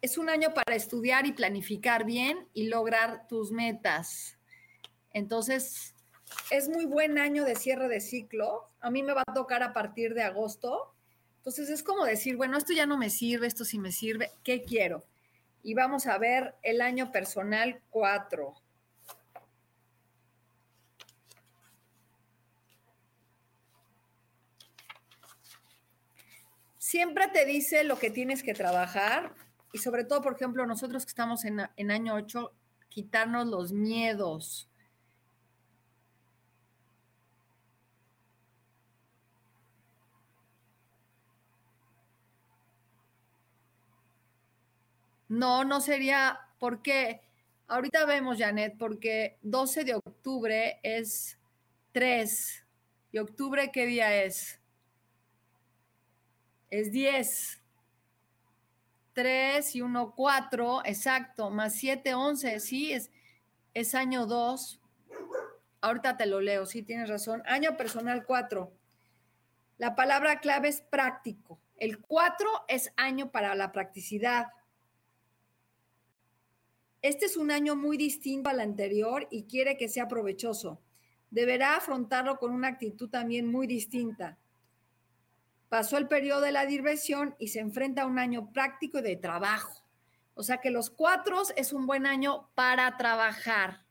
Es 0.00 0.16
un 0.16 0.30
año 0.30 0.54
para 0.54 0.74
estudiar 0.74 1.26
y 1.26 1.32
planificar 1.32 2.06
bien 2.06 2.48
y 2.54 2.68
lograr 2.68 3.28
tus 3.28 3.52
metas. 3.52 4.38
Entonces, 5.12 5.94
es 6.50 6.68
muy 6.68 6.86
buen 6.86 7.18
año 7.18 7.44
de 7.44 7.56
cierre 7.56 7.88
de 7.88 8.00
ciclo. 8.00 8.70
A 8.80 8.90
mí 8.90 9.02
me 9.02 9.14
va 9.14 9.22
a 9.26 9.34
tocar 9.34 9.62
a 9.62 9.72
partir 9.72 10.14
de 10.14 10.22
agosto. 10.22 10.94
Entonces, 11.38 11.70
es 11.70 11.82
como 11.82 12.04
decir, 12.04 12.36
bueno, 12.36 12.58
esto 12.58 12.72
ya 12.72 12.86
no 12.86 12.98
me 12.98 13.10
sirve, 13.10 13.46
esto 13.46 13.64
sí 13.64 13.78
me 13.78 13.92
sirve, 13.92 14.30
¿qué 14.44 14.62
quiero? 14.62 15.04
y 15.62 15.74
vamos 15.74 16.06
a 16.06 16.18
ver 16.18 16.54
el 16.62 16.80
año 16.80 17.12
personal 17.12 17.80
4. 17.90 18.54
Siempre 26.78 27.28
te 27.28 27.44
dice 27.44 27.84
lo 27.84 27.98
que 27.98 28.10
tienes 28.10 28.42
que 28.42 28.54
trabajar 28.54 29.34
y 29.72 29.78
sobre 29.78 30.04
todo, 30.04 30.22
por 30.22 30.34
ejemplo, 30.34 30.66
nosotros 30.66 31.04
que 31.04 31.10
estamos 31.10 31.44
en, 31.44 31.60
en 31.76 31.90
año 31.90 32.14
8, 32.14 32.52
quitarnos 32.88 33.46
los 33.46 33.72
miedos. 33.72 34.69
No, 45.30 45.64
no 45.64 45.80
sería, 45.80 46.40
porque 46.58 47.20
ahorita 47.68 48.04
vemos, 48.04 48.36
Janet, 48.36 48.76
porque 48.76 49.38
12 49.42 49.84
de 49.84 49.94
octubre 49.94 50.80
es 50.82 51.38
3. 51.92 52.66
¿Y 53.12 53.18
octubre 53.18 53.70
qué 53.70 53.86
día 53.86 54.24
es? 54.24 54.60
Es 56.68 56.90
10. 56.90 57.62
3 59.12 59.76
y 59.76 59.82
1, 59.82 60.14
4, 60.16 60.82
exacto, 60.84 61.50
más 61.50 61.74
7, 61.74 62.12
11, 62.14 62.58
sí, 62.58 62.92
es, 62.92 63.12
es 63.72 63.94
año 63.94 64.26
2. 64.26 64.80
Ahorita 65.80 66.16
te 66.16 66.26
lo 66.26 66.40
leo, 66.40 66.66
sí, 66.66 66.82
tienes 66.82 67.08
razón. 67.08 67.44
Año 67.46 67.76
personal 67.76 68.24
4. 68.24 68.72
La 69.78 69.94
palabra 69.94 70.40
clave 70.40 70.66
es 70.66 70.80
práctico. 70.80 71.60
El 71.76 72.00
4 72.00 72.64
es 72.66 72.92
año 72.96 73.30
para 73.30 73.54
la 73.54 73.70
practicidad. 73.70 74.48
Este 77.02 77.26
es 77.26 77.36
un 77.36 77.50
año 77.50 77.76
muy 77.76 77.96
distinto 77.96 78.50
al 78.50 78.60
anterior 78.60 79.26
y 79.30 79.44
quiere 79.44 79.76
que 79.76 79.88
sea 79.88 80.06
provechoso. 80.06 80.82
Deberá 81.30 81.76
afrontarlo 81.76 82.36
con 82.36 82.52
una 82.52 82.68
actitud 82.68 83.08
también 83.08 83.46
muy 83.46 83.66
distinta. 83.66 84.38
Pasó 85.70 85.96
el 85.96 86.08
periodo 86.08 86.42
de 86.42 86.52
la 86.52 86.66
diversión 86.66 87.36
y 87.38 87.48
se 87.48 87.60
enfrenta 87.60 88.02
a 88.02 88.06
un 88.06 88.18
año 88.18 88.52
práctico 88.52 88.98
y 88.98 89.02
de 89.02 89.16
trabajo. 89.16 89.84
O 90.34 90.42
sea 90.42 90.58
que 90.58 90.70
los 90.70 90.90
cuatro 90.90 91.42
es 91.56 91.72
un 91.72 91.86
buen 91.86 92.06
año 92.06 92.50
para 92.54 92.96
trabajar. 92.96 93.86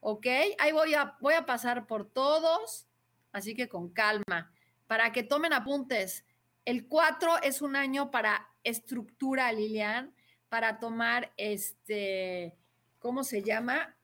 ¿Ok? 0.00 0.26
Ahí 0.58 0.72
voy 0.72 0.94
a, 0.94 1.16
voy 1.20 1.34
a 1.34 1.46
pasar 1.46 1.86
por 1.86 2.10
todos, 2.10 2.88
así 3.30 3.54
que 3.54 3.68
con 3.68 3.90
calma, 3.90 4.52
para 4.86 5.12
que 5.12 5.22
tomen 5.22 5.52
apuntes. 5.52 6.26
El 6.64 6.86
4 6.86 7.42
es 7.42 7.62
un 7.62 7.76
año 7.76 8.10
para 8.10 8.48
estructura, 8.64 9.52
Lilian, 9.52 10.14
para 10.52 10.78
tomar 10.78 11.32
este, 11.38 12.54
¿cómo 12.98 13.24
se 13.24 13.42
llama? 13.42 13.96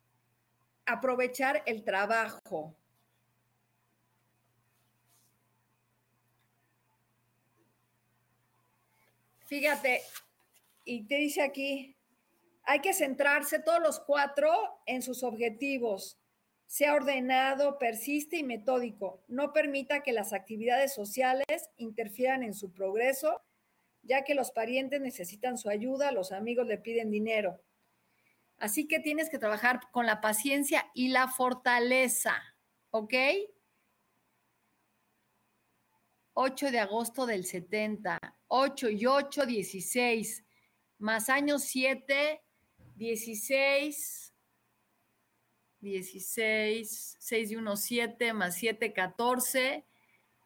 Aprovechar 0.87 1.63
el 1.67 1.85
trabajo. 1.85 2.75
Fíjate, 9.45 10.01
y 10.87 11.03
te 11.07 11.17
dice 11.17 11.43
aquí, 11.43 11.95
hay 12.63 12.81
que 12.81 12.95
centrarse 12.95 13.59
todos 13.59 13.83
los 13.83 14.01
cuatro 14.01 14.51
en 14.87 15.03
sus 15.03 15.23
objetivos. 15.25 16.19
Sea 16.67 16.95
ordenado, 16.95 17.77
persiste 17.77 18.39
y 18.39 18.43
metódico. 18.43 19.23
No 19.29 19.53
permita 19.53 20.03
que 20.03 20.13
las 20.15 20.33
actividades 20.33 20.95
sociales 20.95 21.69
interfieran 21.77 22.43
en 22.43 22.55
su 22.55 22.73
progreso, 22.73 23.43
ya 24.09 24.25
que 24.25 24.35
los 24.35 24.51
parientes 24.51 25.01
necesitan 25.01 25.59
su 25.59 25.69
ayuda, 25.69 26.13
los 26.13 26.33
amigos 26.33 26.67
le 26.67 26.79
piden 26.79 27.11
dinero. 27.11 27.61
Así 28.57 28.89
que 28.89 28.99
tienes 28.99 29.29
que 29.29 29.39
trabajar 29.39 29.81
con 29.93 30.07
la 30.07 30.21
paciencia 30.21 30.91
y 30.95 31.09
la 31.09 31.29
fortaleza, 31.29 32.43
¿ok? 32.91 33.15
8 36.33 36.71
de 36.71 36.79
agosto 36.79 37.27
del 37.27 37.45
70, 37.45 38.19
8 38.49 38.89
y 38.91 39.07
8, 39.07 39.45
16, 39.45 40.45
más 40.99 41.29
año 41.29 41.59
7, 41.59 42.43
16, 42.97 44.35
16, 45.81 47.17
6 47.19 47.51
y 47.51 47.57
1, 47.57 47.77
7, 47.77 48.33
más 48.33 48.57
7, 48.57 48.93
14. 48.93 49.85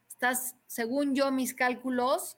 Estás, 0.09 0.57
según 0.67 1.15
yo, 1.15 1.31
mis 1.31 1.55
cálculos, 1.55 2.37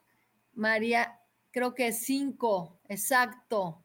María, 0.54 1.20
creo 1.50 1.74
que 1.74 1.88
es 1.88 2.04
5, 2.04 2.80
exacto. 2.88 3.84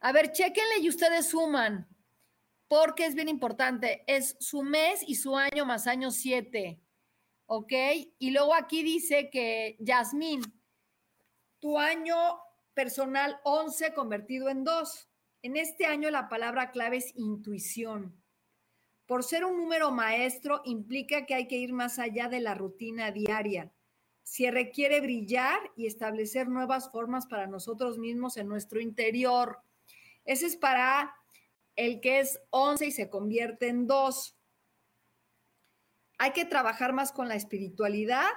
A 0.00 0.12
ver, 0.12 0.32
chequenle 0.32 0.78
y 0.80 0.88
ustedes 0.88 1.28
suman, 1.28 1.88
porque 2.68 3.06
es 3.06 3.14
bien 3.14 3.28
importante. 3.28 4.04
Es 4.06 4.36
su 4.40 4.62
mes 4.62 5.02
y 5.06 5.16
su 5.16 5.36
año 5.36 5.66
más 5.66 5.86
año 5.86 6.10
7. 6.10 6.80
¿Ok? 7.46 7.72
Y 8.18 8.30
luego 8.30 8.54
aquí 8.54 8.82
dice 8.82 9.28
que, 9.30 9.76
Yasmín, 9.80 10.40
tu 11.58 11.78
año 11.78 12.16
personal 12.74 13.40
11 13.44 13.92
convertido 13.92 14.48
en 14.48 14.64
2. 14.64 15.08
En 15.42 15.56
este 15.56 15.86
año 15.86 16.10
la 16.10 16.28
palabra 16.28 16.70
clave 16.70 16.98
es 16.98 17.12
intuición. 17.16 18.22
Por 19.06 19.24
ser 19.24 19.44
un 19.44 19.56
número 19.56 19.90
maestro 19.90 20.62
implica 20.64 21.26
que 21.26 21.34
hay 21.34 21.48
que 21.48 21.56
ir 21.56 21.72
más 21.72 21.98
allá 21.98 22.28
de 22.28 22.40
la 22.40 22.54
rutina 22.54 23.10
diaria. 23.10 23.72
Se 24.30 24.50
requiere 24.50 25.00
brillar 25.00 25.58
y 25.76 25.86
establecer 25.86 26.48
nuevas 26.48 26.90
formas 26.90 27.26
para 27.26 27.46
nosotros 27.46 27.98
mismos 27.98 28.36
en 28.36 28.48
nuestro 28.48 28.80
interior. 28.80 29.58
Ese 30.24 30.46
es 30.46 30.56
para 30.56 31.14
el 31.74 32.00
que 32.00 32.20
es 32.20 32.40
11 32.50 32.86
y 32.86 32.90
se 32.92 33.10
convierte 33.10 33.68
en 33.68 33.86
2. 33.86 34.36
Hay 36.18 36.32
que 36.32 36.44
trabajar 36.44 36.92
más 36.92 37.12
con 37.12 37.28
la 37.28 37.34
espiritualidad, 37.34 38.28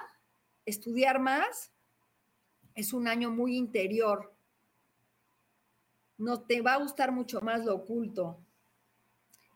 estudiar 0.64 1.20
más. 1.20 1.72
Es 2.74 2.92
un 2.92 3.06
año 3.06 3.30
muy 3.30 3.56
interior 3.56 4.34
no 6.18 6.42
te 6.42 6.62
va 6.62 6.74
a 6.74 6.78
gustar 6.78 7.12
mucho 7.12 7.40
más 7.40 7.64
lo 7.64 7.74
oculto. 7.74 8.40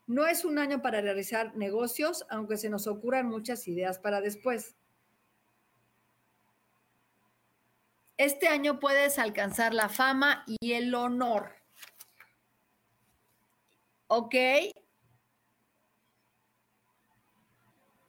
No 0.06 0.26
es 0.26 0.44
un 0.44 0.58
año 0.58 0.80
para 0.80 1.00
realizar 1.00 1.54
negocios, 1.56 2.24
aunque 2.30 2.56
se 2.56 2.70
nos 2.70 2.86
ocurran 2.86 3.28
muchas 3.28 3.68
ideas 3.68 3.98
para 3.98 4.20
después. 4.20 4.76
Este 8.18 8.48
año 8.48 8.80
puedes 8.80 9.18
alcanzar 9.18 9.72
la 9.72 9.88
fama 9.88 10.44
y 10.46 10.72
el 10.72 10.92
honor. 10.92 11.54
¿Ok? 14.08 14.34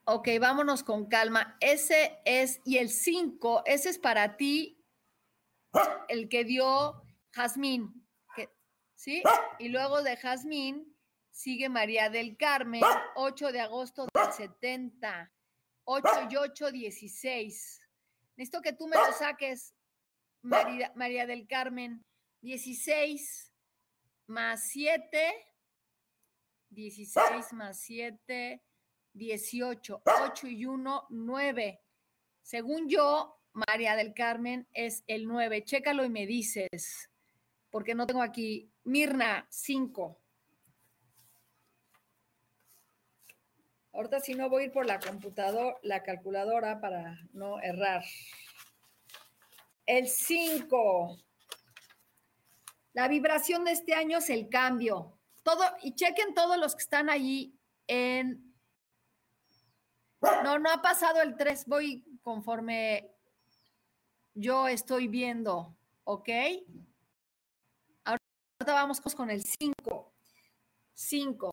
Ok, 0.05 0.27
vámonos 0.41 0.81
con 0.83 1.05
calma. 1.05 1.55
Ese 1.59 2.19
es, 2.25 2.59
y 2.65 2.79
el 2.79 2.89
5, 2.89 3.61
ese 3.67 3.89
es 3.89 3.99
para 3.99 4.35
ti, 4.35 4.83
el 6.07 6.27
que 6.27 6.43
dio 6.43 7.03
Jazmín. 7.31 8.03
¿sí? 8.95 9.21
Y 9.59 9.69
luego 9.69 10.01
de 10.01 10.17
Jazmín 10.17 10.97
sigue 11.29 11.69
María 11.69 12.09
del 12.09 12.35
Carmen, 12.35 12.81
8 13.13 13.51
de 13.51 13.61
agosto 13.61 14.07
del 14.11 14.33
70, 14.33 15.31
8 15.83 16.09
y 16.31 16.35
8, 16.35 16.71
16. 16.71 17.81
Necesito 18.35 18.61
que 18.63 18.73
tú 18.73 18.87
me 18.87 18.95
lo 18.95 19.13
saques, 19.13 19.75
María, 20.41 20.91
María 20.95 21.25
del 21.25 21.47
Carmen, 21.47 22.04
16 22.41 23.54
más 24.28 24.69
7, 24.69 25.34
16 26.69 27.54
más 27.54 27.80
7, 27.80 28.63
18, 29.13 30.02
8 30.06 30.47
y 30.47 30.65
1, 30.65 31.08
9. 31.10 31.82
Según 32.41 32.88
yo, 32.88 33.39
María 33.54 33.95
del 33.95 34.13
Carmen 34.13 34.67
es 34.73 35.04
el 35.08 35.28
9. 35.28 35.63
Chécalo 35.63 36.06
y 36.06 36.10
me 36.10 36.25
dices, 36.25 37.10
porque 37.69 37.95
no 37.95 38.08
tengo 38.08 38.21
aquí 38.21 38.71
Mirna, 38.84 39.47
5. 39.49 40.19
Ahorita 43.91 44.19
si 44.19 44.34
no 44.34 44.49
voy 44.49 44.63
a 44.63 44.65
ir 44.67 44.71
por 44.71 44.86
la 44.86 44.99
computadora, 44.99 45.75
la 45.82 46.04
calculadora 46.04 46.80
para 46.80 47.19
no 47.34 47.60
errar. 47.60 48.04
El 49.89 50.08
5. 50.08 51.17
La 52.93 53.08
vibración 53.08 53.63
de 53.65 53.71
este 53.71 53.95
año 53.95 54.19
es 54.19 54.30
el 54.30 54.47
cambio. 54.47 55.17
Todo, 55.41 55.63
y 55.82 55.95
chequen 55.95 56.36
todos 56.36 56.58
los 56.60 56.75
que 56.75 56.84
están 56.84 57.10
allí 57.10 57.60
en. 57.88 58.54
No, 60.21 60.60
no 60.60 60.69
ha 60.69 60.84
pasado 60.84 61.23
el 61.23 61.36
3, 61.36 61.65
voy 61.65 62.06
conforme 62.21 63.15
yo 64.36 64.67
estoy 64.67 65.08
viendo, 65.08 65.75
¿ok? 66.04 66.30
vamos 68.63 69.02
con 69.02 69.32
el 69.32 69.41
5. 69.41 70.13
5. 70.93 71.52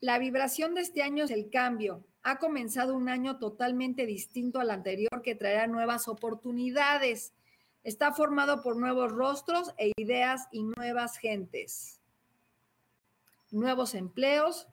La 0.00 0.20
vibración 0.20 0.74
de 0.74 0.82
este 0.82 1.02
año 1.02 1.24
es 1.24 1.32
el 1.32 1.50
cambio. 1.50 2.06
Ha 2.22 2.38
comenzado 2.38 2.94
un 2.94 3.08
año 3.08 3.40
totalmente 3.40 4.06
distinto 4.06 4.60
al 4.60 4.70
anterior 4.70 5.22
que 5.24 5.34
traerá 5.34 5.66
nuevas 5.66 6.06
oportunidades. 6.06 7.34
Está 7.84 8.12
formado 8.12 8.62
por 8.62 8.76
nuevos 8.76 9.12
rostros 9.12 9.74
e 9.76 9.92
ideas 9.98 10.48
y 10.50 10.62
nuevas 10.62 11.18
gentes. 11.18 12.00
Nuevos 13.50 13.94
empleos, 13.94 14.68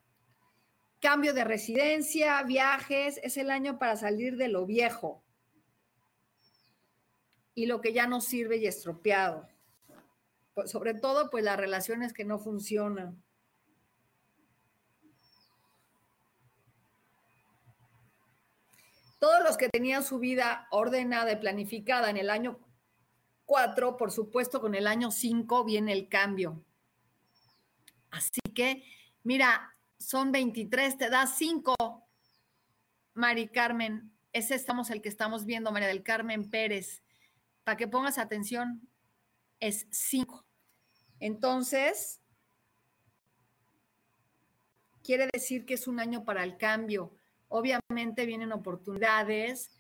cambio 1.02 1.34
de 1.34 1.43
residencia, 1.43 2.41
viajes. 2.43 3.19
Es 3.21 3.36
el 3.36 3.52
año 3.52 3.78
para 3.78 3.97
salir 3.97 4.38
de 4.38 4.47
lo 4.47 4.65
viejo 4.65 5.21
y 7.54 7.65
lo 7.65 7.82
que 7.82 7.91
ya 7.91 8.08
no 8.08 8.21
sirve 8.21 8.56
y 8.56 8.65
estropeado. 8.65 9.45
Pues, 10.54 10.71
sobre 10.71 10.93
todo 10.93 11.30
pues 11.30 11.43
las 11.43 11.58
relaciones 11.58 12.13
que 12.13 12.24
no 12.24 12.39
funcionan. 12.39 13.21
Todos 19.19 19.43
los 19.43 19.58
que 19.58 19.67
tenían 19.67 20.02
su 20.02 20.17
vida 20.17 20.65
ordenada 20.71 21.34
y 21.34 21.36
planificada 21.36 22.10
en 22.10 22.15
el 22.15 22.30
año 22.30 22.58
4, 23.52 23.98
por 23.98 24.14
supuesto 24.14 24.62
con 24.62 24.76
el 24.76 24.88
año 24.88 25.12
5 25.12 25.66
viene 25.66 25.92
el 25.92 26.08
cambio. 26.08 26.64
Así 28.10 28.40
que, 28.56 28.86
mira, 29.24 29.76
son 29.98 30.32
23, 30.32 30.98
te 30.98 31.10
da 31.10 31.28
5, 31.28 31.76
Mari 33.14 33.50
Carmen. 33.50 34.10
Ese 34.32 34.56
estamos 34.56 34.90
el 34.90 35.02
que 35.02 35.10
estamos 35.10 35.44
viendo, 35.44 35.74
María 35.74 35.90
del 35.90 36.02
Carmen 36.02 36.50
Pérez. 36.50 37.02
Para 37.66 37.76
que 37.76 37.90
pongas 37.90 38.20
atención, 38.20 38.88
es 39.60 39.86
5. 39.90 40.46
Entonces, 41.20 42.22
quiere 45.04 45.28
decir 45.34 45.66
que 45.66 45.74
es 45.74 45.90
un 45.90 46.00
año 46.00 46.24
para 46.24 46.46
el 46.46 46.56
cambio. 46.56 47.12
Obviamente 47.50 48.26
vienen 48.26 48.54
oportunidades 48.54 49.72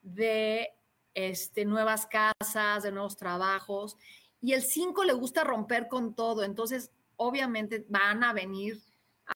de 0.00 0.77
este, 1.18 1.64
nuevas 1.64 2.06
casas, 2.06 2.84
de 2.84 2.92
nuevos 2.92 3.16
trabajos. 3.16 3.96
Y 4.40 4.52
el 4.52 4.62
5 4.62 5.02
le 5.02 5.14
gusta 5.14 5.42
romper 5.42 5.88
con 5.88 6.14
todo. 6.14 6.44
Entonces, 6.44 6.92
obviamente 7.16 7.84
van 7.88 8.22
a 8.22 8.32
venir 8.32 8.80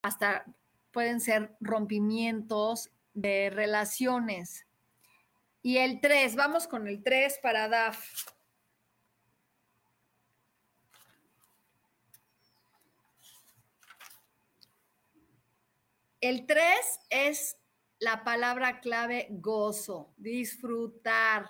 hasta, 0.01 0.45
pueden 0.91 1.19
ser 1.19 1.57
rompimientos 1.59 2.89
de 3.13 3.49
relaciones. 3.49 4.65
Y 5.61 5.77
el 5.77 5.99
3, 5.99 6.37
vamos 6.37 6.67
con 6.67 6.87
el 6.87 7.03
3 7.03 7.39
para 7.43 7.67
DAF. 7.67 8.01
El 16.21 16.45
3 16.45 16.63
es 17.09 17.57
la 17.99 18.23
palabra 18.23 18.79
clave 18.79 19.27
gozo, 19.31 20.13
disfrutar, 20.15 21.49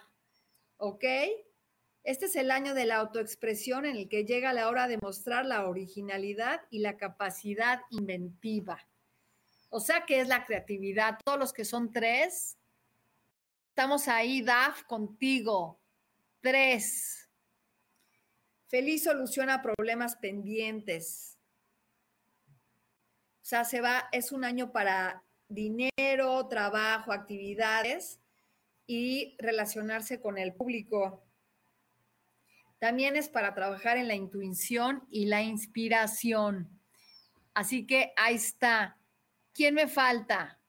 ¿ok? 0.77 1.03
Este 2.03 2.25
es 2.25 2.35
el 2.35 2.51
año 2.51 2.73
de 2.73 2.85
la 2.85 2.97
autoexpresión 2.97 3.85
en 3.85 3.95
el 3.95 4.09
que 4.09 4.25
llega 4.25 4.51
la 4.51 4.67
hora 4.67 4.87
de 4.87 4.97
mostrar 4.97 5.45
la 5.45 5.67
originalidad 5.67 6.61
y 6.69 6.79
la 6.79 6.97
capacidad 6.97 7.81
inventiva. 7.91 8.85
O 9.69 9.79
sea 9.79 10.05
que 10.05 10.19
es 10.19 10.27
la 10.27 10.45
creatividad. 10.45 11.17
Todos 11.23 11.39
los 11.39 11.53
que 11.53 11.63
son 11.63 11.91
tres, 11.91 12.57
estamos 13.69 14.09
ahí, 14.09 14.41
DAF, 14.41 14.83
contigo. 14.83 15.79
Tres. 16.41 17.29
Feliz 18.67 19.03
solución 19.03 19.49
a 19.49 19.61
problemas 19.61 20.17
pendientes. 20.17 21.37
O 22.47 23.45
sea, 23.45 23.63
se 23.63 23.79
va, 23.79 24.09
es 24.11 24.33
un 24.33 24.43
año 24.43 24.73
para 24.73 25.23
dinero, 25.47 26.47
trabajo, 26.49 27.13
actividades 27.13 28.19
y 28.85 29.35
relacionarse 29.39 30.19
con 30.19 30.37
el 30.37 30.53
público. 30.53 31.23
También 32.79 33.15
es 33.15 33.29
para 33.29 33.53
trabajar 33.53 33.97
en 33.97 34.07
la 34.07 34.15
intuición 34.15 35.07
y 35.09 35.25
la 35.27 35.41
inspiración. 35.41 36.69
Así 37.53 37.85
que 37.87 38.13
ahí 38.17 38.35
está. 38.35 38.97
¿Quién 39.53 39.75
me 39.75 39.87
falta? 39.87 40.59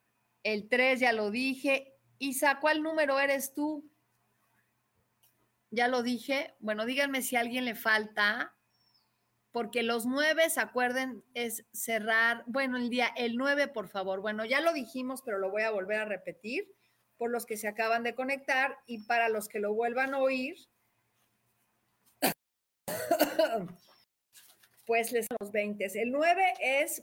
El 0.42 0.68
3, 0.68 1.00
ya 1.00 1.12
lo 1.12 1.30
dije. 1.30 1.94
Isa, 2.18 2.60
¿cuál 2.60 2.82
número 2.82 3.18
eres 3.18 3.52
tú? 3.52 3.90
Ya 5.70 5.88
lo 5.88 6.02
dije. 6.02 6.54
Bueno, 6.60 6.84
díganme 6.84 7.22
si 7.22 7.34
a 7.34 7.40
alguien 7.40 7.64
le 7.64 7.74
falta, 7.74 8.54
porque 9.50 9.82
los 9.82 10.06
9, 10.06 10.50
se 10.50 10.60
acuerden, 10.60 11.24
es 11.34 11.64
cerrar, 11.72 12.44
bueno, 12.46 12.76
el 12.76 12.90
día, 12.90 13.08
el 13.16 13.36
9, 13.36 13.68
por 13.68 13.88
favor. 13.88 14.20
Bueno, 14.20 14.44
ya 14.44 14.60
lo 14.60 14.72
dijimos, 14.72 15.22
pero 15.22 15.38
lo 15.38 15.50
voy 15.50 15.62
a 15.62 15.70
volver 15.70 16.00
a 16.00 16.04
repetir 16.04 16.72
por 17.16 17.30
los 17.30 17.46
que 17.46 17.56
se 17.56 17.68
acaban 17.68 18.02
de 18.02 18.14
conectar 18.14 18.78
y 18.86 19.04
para 19.04 19.28
los 19.28 19.48
que 19.48 19.60
lo 19.60 19.74
vuelvan 19.74 20.14
a 20.14 20.18
oír 20.18 20.56
pues 24.86 25.12
les 25.12 25.26
los 25.40 25.50
20. 25.52 25.84
El 26.00 26.10
9 26.10 26.54
es 26.60 27.02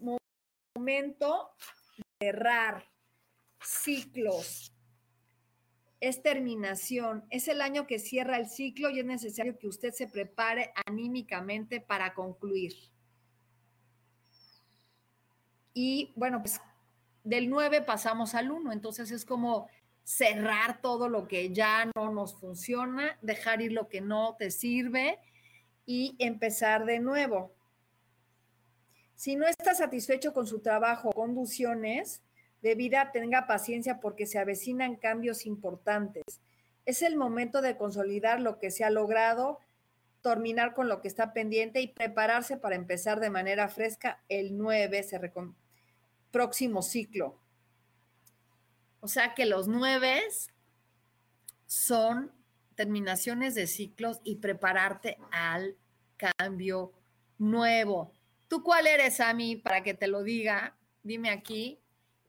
momento 0.75 1.51
de 1.97 2.27
cerrar 2.27 2.85
ciclos. 3.61 4.73
Es 5.99 6.23
terminación. 6.23 7.25
Es 7.29 7.47
el 7.47 7.61
año 7.61 7.85
que 7.85 7.99
cierra 7.99 8.37
el 8.37 8.49
ciclo 8.49 8.89
y 8.89 8.99
es 8.99 9.05
necesario 9.05 9.57
que 9.57 9.67
usted 9.67 9.93
se 9.93 10.07
prepare 10.07 10.73
anímicamente 10.87 11.79
para 11.79 12.13
concluir. 12.13 12.73
Y 15.73 16.11
bueno, 16.15 16.39
pues 16.41 16.59
del 17.23 17.49
9 17.49 17.81
pasamos 17.83 18.33
al 18.33 18.51
1, 18.51 18.71
entonces 18.73 19.11
es 19.11 19.25
como 19.25 19.69
cerrar 20.03 20.81
todo 20.81 21.09
lo 21.09 21.27
que 21.27 21.53
ya 21.53 21.89
no 21.95 22.11
nos 22.11 22.35
funciona, 22.35 23.17
dejar 23.21 23.61
ir 23.61 23.71
lo 23.71 23.87
que 23.87 24.01
no 24.01 24.35
te 24.37 24.51
sirve 24.51 25.19
y 25.85 26.15
empezar 26.19 26.85
de 26.85 26.99
nuevo. 26.99 27.53
Si 29.15 29.35
no 29.35 29.45
está 29.45 29.75
satisfecho 29.75 30.33
con 30.33 30.47
su 30.47 30.61
trabajo 30.61 31.09
o 31.09 31.13
conducciones 31.13 32.23
de 32.61 32.75
vida, 32.75 33.11
tenga 33.11 33.47
paciencia 33.47 33.99
porque 33.99 34.25
se 34.25 34.39
avecinan 34.39 34.95
cambios 34.95 35.45
importantes. 35.45 36.23
Es 36.85 37.01
el 37.01 37.15
momento 37.15 37.61
de 37.61 37.77
consolidar 37.77 38.39
lo 38.39 38.57
que 38.57 38.71
se 38.71 38.83
ha 38.83 38.89
logrado, 38.89 39.59
terminar 40.21 40.73
con 40.73 40.87
lo 40.87 41.01
que 41.01 41.07
está 41.07 41.33
pendiente 41.33 41.81
y 41.81 41.87
prepararse 41.87 42.57
para 42.57 42.75
empezar 42.75 43.19
de 43.19 43.29
manera 43.29 43.67
fresca 43.67 44.23
el 44.29 44.57
9, 44.57 45.05
próximo 46.31 46.81
ciclo. 46.81 47.40
O 49.01 49.07
sea 49.07 49.33
que 49.33 49.45
los 49.45 49.67
9 49.67 50.21
son 51.65 52.31
terminaciones 52.75 53.55
de 53.55 53.67
ciclos 53.67 54.21
y 54.23 54.37
prepararte 54.37 55.17
al 55.31 55.75
cambio 56.17 56.93
nuevo. 57.37 58.13
¿Tú 58.47 58.63
cuál 58.63 58.87
eres, 58.87 59.19
Ami, 59.19 59.55
para 59.55 59.83
que 59.83 59.93
te 59.93 60.07
lo 60.07 60.23
diga? 60.23 60.77
Dime 61.03 61.29
aquí. 61.29 61.79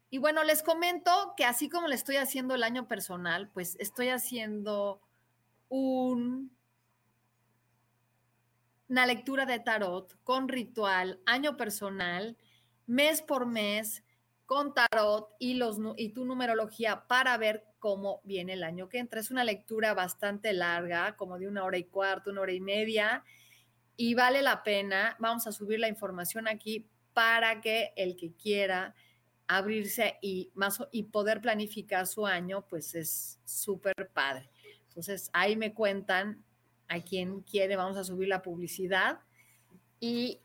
Y 0.08 0.18
bueno, 0.18 0.44
les 0.44 0.62
comento 0.62 1.34
que 1.36 1.44
así 1.44 1.68
como 1.68 1.88
le 1.88 1.94
estoy 1.94 2.16
haciendo 2.16 2.54
el 2.54 2.62
año 2.62 2.88
personal, 2.88 3.50
pues 3.50 3.76
estoy 3.78 4.08
haciendo 4.08 5.00
un, 5.68 6.54
una 8.88 9.06
lectura 9.06 9.46
de 9.46 9.58
tarot 9.58 10.18
con 10.22 10.48
ritual, 10.48 11.20
año 11.26 11.56
personal, 11.56 12.36
mes 12.86 13.22
por 13.22 13.46
mes, 13.46 14.04
con 14.52 14.74
tarot 14.74 15.30
y, 15.38 15.54
los, 15.54 15.78
y 15.96 16.10
tu 16.10 16.26
numerología 16.26 17.06
para 17.06 17.38
ver 17.38 17.64
cómo 17.78 18.20
viene 18.22 18.52
el 18.52 18.64
año 18.64 18.86
que 18.86 18.98
entra. 18.98 19.18
Es 19.18 19.30
una 19.30 19.44
lectura 19.44 19.94
bastante 19.94 20.52
larga, 20.52 21.16
como 21.16 21.38
de 21.38 21.48
una 21.48 21.64
hora 21.64 21.78
y 21.78 21.84
cuarto, 21.84 22.30
una 22.30 22.42
hora 22.42 22.52
y 22.52 22.60
media, 22.60 23.24
y 23.96 24.12
vale 24.12 24.42
la 24.42 24.62
pena. 24.62 25.16
Vamos 25.18 25.46
a 25.46 25.52
subir 25.52 25.80
la 25.80 25.88
información 25.88 26.48
aquí 26.48 26.86
para 27.14 27.62
que 27.62 27.94
el 27.96 28.14
que 28.14 28.34
quiera 28.34 28.94
abrirse 29.46 30.18
y, 30.20 30.52
y 30.90 31.04
poder 31.04 31.40
planificar 31.40 32.06
su 32.06 32.26
año, 32.26 32.66
pues 32.68 32.94
es 32.94 33.40
súper 33.46 34.10
padre. 34.12 34.50
Entonces, 34.88 35.30
ahí 35.32 35.56
me 35.56 35.72
cuentan 35.72 36.44
a 36.88 37.00
quien 37.00 37.40
quiere, 37.40 37.76
vamos 37.76 37.96
a 37.96 38.04
subir 38.04 38.28
la 38.28 38.42
publicidad. 38.42 39.20
Y 39.98 40.42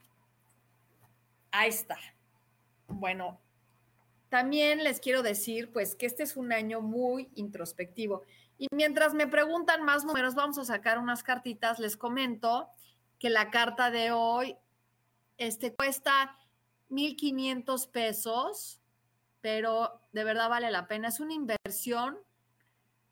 ahí 1.50 1.68
está. 1.68 1.98
Bueno, 2.86 3.42
también 4.28 4.84
les 4.84 5.00
quiero 5.00 5.22
decir, 5.22 5.72
pues, 5.72 5.94
que 5.94 6.06
este 6.06 6.22
es 6.22 6.36
un 6.36 6.52
año 6.52 6.80
muy 6.80 7.30
introspectivo. 7.34 8.22
Y 8.58 8.66
mientras 8.72 9.14
me 9.14 9.26
preguntan 9.26 9.84
más 9.84 10.04
números, 10.04 10.34
vamos 10.34 10.58
a 10.58 10.64
sacar 10.64 10.98
unas 10.98 11.22
cartitas. 11.22 11.78
Les 11.78 11.96
comento 11.96 12.68
que 13.18 13.30
la 13.30 13.50
carta 13.50 13.90
de 13.90 14.10
hoy 14.10 14.56
este, 15.38 15.74
cuesta 15.74 16.36
1.500 16.90 17.90
pesos, 17.90 18.80
pero 19.40 20.02
de 20.12 20.24
verdad 20.24 20.48
vale 20.48 20.70
la 20.70 20.88
pena. 20.88 21.08
Es 21.08 21.20
una 21.20 21.34
inversión 21.34 22.18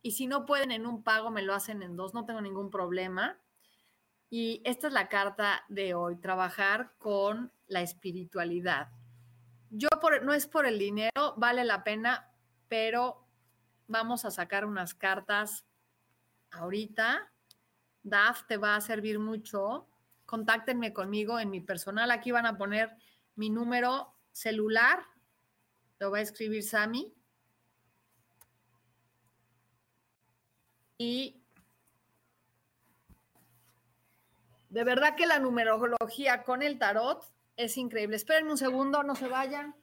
y 0.03 0.13
si 0.13 0.27
no 0.27 0.47
pueden 0.47 0.71
en 0.71 0.87
un 0.87 1.03
pago, 1.03 1.31
me 1.31 1.43
lo 1.43 1.55
hacen 1.55 1.83
en 1.83 1.97
dos, 1.97 2.15
no 2.15 2.25
tengo 2.25 2.41
ningún 2.41 2.71
problema. 2.71 3.39
Y 4.29 4.61
esta 4.65 4.89
es 4.89 4.93
la 4.93 5.09
carta 5.09 5.65
de 5.69 5.95
hoy, 5.95 6.17
trabajar 6.17 6.93
con 6.99 7.53
la 7.69 7.81
espiritualidad. 7.83 8.89
Yo 9.71 9.89
por, 10.01 10.23
no 10.23 10.33
es 10.33 10.47
por 10.47 10.67
el 10.67 10.79
dinero, 10.79 11.35
vale 11.37 11.65
la 11.65 11.83
pena, 11.85 12.31
pero 12.69 13.27
vamos 13.89 14.25
a 14.25 14.31
sacar 14.31 14.65
unas 14.65 14.95
cartas 14.95 15.65
ahorita. 16.51 17.31
DAF 18.03 18.47
te 18.47 18.57
va 18.57 18.77
a 18.77 18.81
servir 18.81 19.19
mucho. 19.19 19.89
Contáctenme 20.25 20.93
conmigo 20.93 21.39
en 21.39 21.51
mi 21.51 21.61
personal. 21.61 22.11
Aquí 22.11 22.31
van 22.31 22.47
a 22.47 22.57
poner 22.57 22.97
mi 23.35 23.51
número 23.51 24.15
celular. 24.33 25.05
Lo 25.99 26.11
va 26.11 26.19
a 26.19 26.23
escribir 26.23 26.63
Sami. 26.63 27.13
Y 30.99 31.43
de 34.71 34.85
verdad 34.85 35.15
que 35.17 35.27
la 35.27 35.39
numerología 35.39 36.43
con 36.43 36.63
el 36.63 36.79
tarot 36.79 37.36
es 37.57 37.77
increíble. 37.77 38.17
Esperen 38.17 38.49
un 38.49 38.59
segundo, 38.59 39.03
no 39.03 39.15
se 39.15 39.29
vayan. 39.29 39.75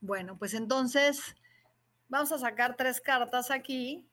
Bueno, 0.00 0.38
pues 0.38 0.54
entonces 0.54 1.34
vamos 2.08 2.32
a 2.32 2.38
sacar 2.38 2.76
tres 2.76 3.00
cartas 3.00 3.50
aquí 3.50 4.08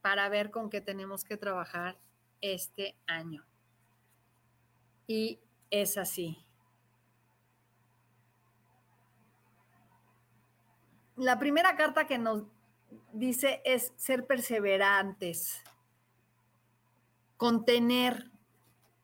para 0.00 0.28
ver 0.28 0.50
con 0.50 0.70
qué 0.70 0.80
tenemos 0.80 1.24
que 1.24 1.36
trabajar 1.36 1.98
este 2.40 2.96
año. 3.06 3.44
Y 5.06 5.40
es 5.70 5.98
así. 5.98 6.38
La 11.16 11.38
primera 11.38 11.76
carta 11.76 12.06
que 12.06 12.18
nos 12.18 12.44
dice 13.12 13.60
es 13.64 13.92
ser 13.96 14.26
perseverantes 14.26 15.62
contener, 17.44 18.30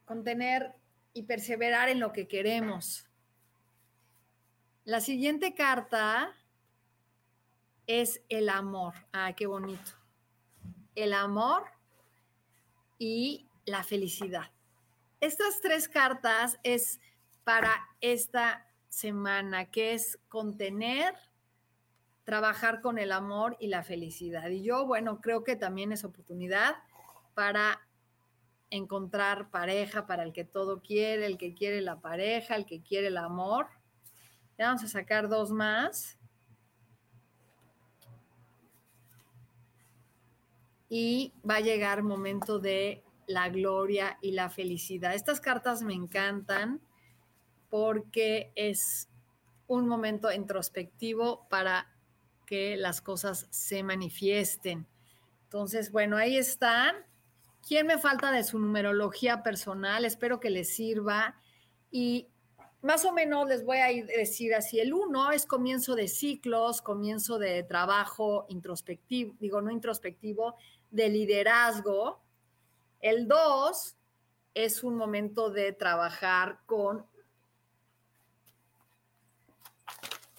contener 0.07 0.74
y 1.12 1.24
perseverar 1.24 1.90
en 1.90 2.00
lo 2.00 2.11
que 2.11 2.26
queremos. 2.26 3.07
La 4.85 5.03
siguiente 5.03 5.55
carta 5.55 6.35
es 7.87 8.22
el 8.31 8.48
amor. 8.48 8.94
Ah, 9.12 9.35
qué 9.35 9.44
bonito. 9.44 9.90
El 10.94 11.12
amor 11.12 11.64
y 12.98 13.46
la 13.66 13.83
felicidad. 13.83 14.50
Estas 15.20 15.61
tres 15.61 15.87
cartas 15.87 16.59
es 16.62 16.98
para 17.44 17.90
esta 18.00 18.66
semana, 18.88 19.70
que 19.70 19.92
es 19.92 20.18
contener, 20.31 21.14
trabajar 22.24 22.81
con 22.81 22.96
el 22.96 23.12
amor 23.12 23.59
y 23.61 23.66
la 23.66 23.83
felicidad. 23.83 24.48
Y 24.48 24.62
yo, 24.62 24.87
bueno, 24.87 25.20
creo 25.20 25.44
que 25.44 25.57
también 25.57 25.92
es 25.92 26.05
oportunidad 26.05 26.76
para 27.35 27.83
encontrar 28.70 29.50
pareja 29.50 30.06
para 30.06 30.22
el 30.22 30.33
que 30.33 30.44
todo 30.44 30.80
quiere, 30.80 31.26
el 31.26 31.38
que 31.38 31.54
quiere 31.54 31.80
la 31.80 32.00
pareja, 32.00 32.56
el 32.56 32.66
que 32.66 32.83
quiere 32.83 33.09
el 33.09 33.16
amor. 33.16 33.68
Ya 34.59 34.68
vamos 34.68 34.85
a 34.85 34.88
sacar 34.88 35.28
dos 35.28 35.50
más. 35.50 36.18
Y 40.88 41.33
va 41.48 41.56
a 41.56 41.61
llegar 41.61 42.02
momento 42.02 42.59
de 42.59 43.04
la 43.26 43.48
gloria 43.48 44.18
y 44.20 44.33
la 44.33 44.50
felicidad. 44.50 45.14
Estas 45.14 45.40
cartas 45.40 45.83
me 45.83 45.94
encantan 45.94 46.80
porque 47.68 48.52
es 48.56 49.09
un 49.68 49.87
momento 49.87 50.33
introspectivo 50.33 51.48
para 51.48 51.87
que 52.44 52.76
las 52.76 53.00
cosas 53.00 53.46
se 53.50 53.85
manifiesten. 53.85 54.88
Entonces, 55.44 55.92
bueno, 55.92 56.16
ahí 56.16 56.37
están. 56.37 56.96
¿Quién 57.70 57.87
me 57.87 57.98
falta 57.98 58.33
de 58.33 58.42
su 58.42 58.59
numerología 58.59 59.44
personal? 59.44 60.04
Espero 60.04 60.40
que 60.40 60.50
les 60.50 60.74
sirva. 60.74 61.37
Y 61.92 62.26
más 62.83 63.04
o 63.04 63.12
menos 63.12 63.46
les 63.46 63.64
voy 63.64 63.76
a 63.76 63.87
decir 63.87 64.56
así, 64.56 64.80
el 64.80 64.92
uno 64.92 65.30
es 65.30 65.46
comienzo 65.46 65.94
de 65.94 66.09
ciclos, 66.09 66.83
comienzo 66.83 67.38
de 67.38 67.62
trabajo 67.62 68.44
introspectivo, 68.48 69.37
digo, 69.38 69.62
no 69.62 69.70
introspectivo, 69.70 70.56
de 70.90 71.11
liderazgo. 71.11 72.20
El 72.98 73.28
dos 73.28 73.94
es 74.52 74.83
un 74.83 74.96
momento 74.96 75.48
de 75.48 75.72
trabajar 75.72 76.59
con, 76.66 77.06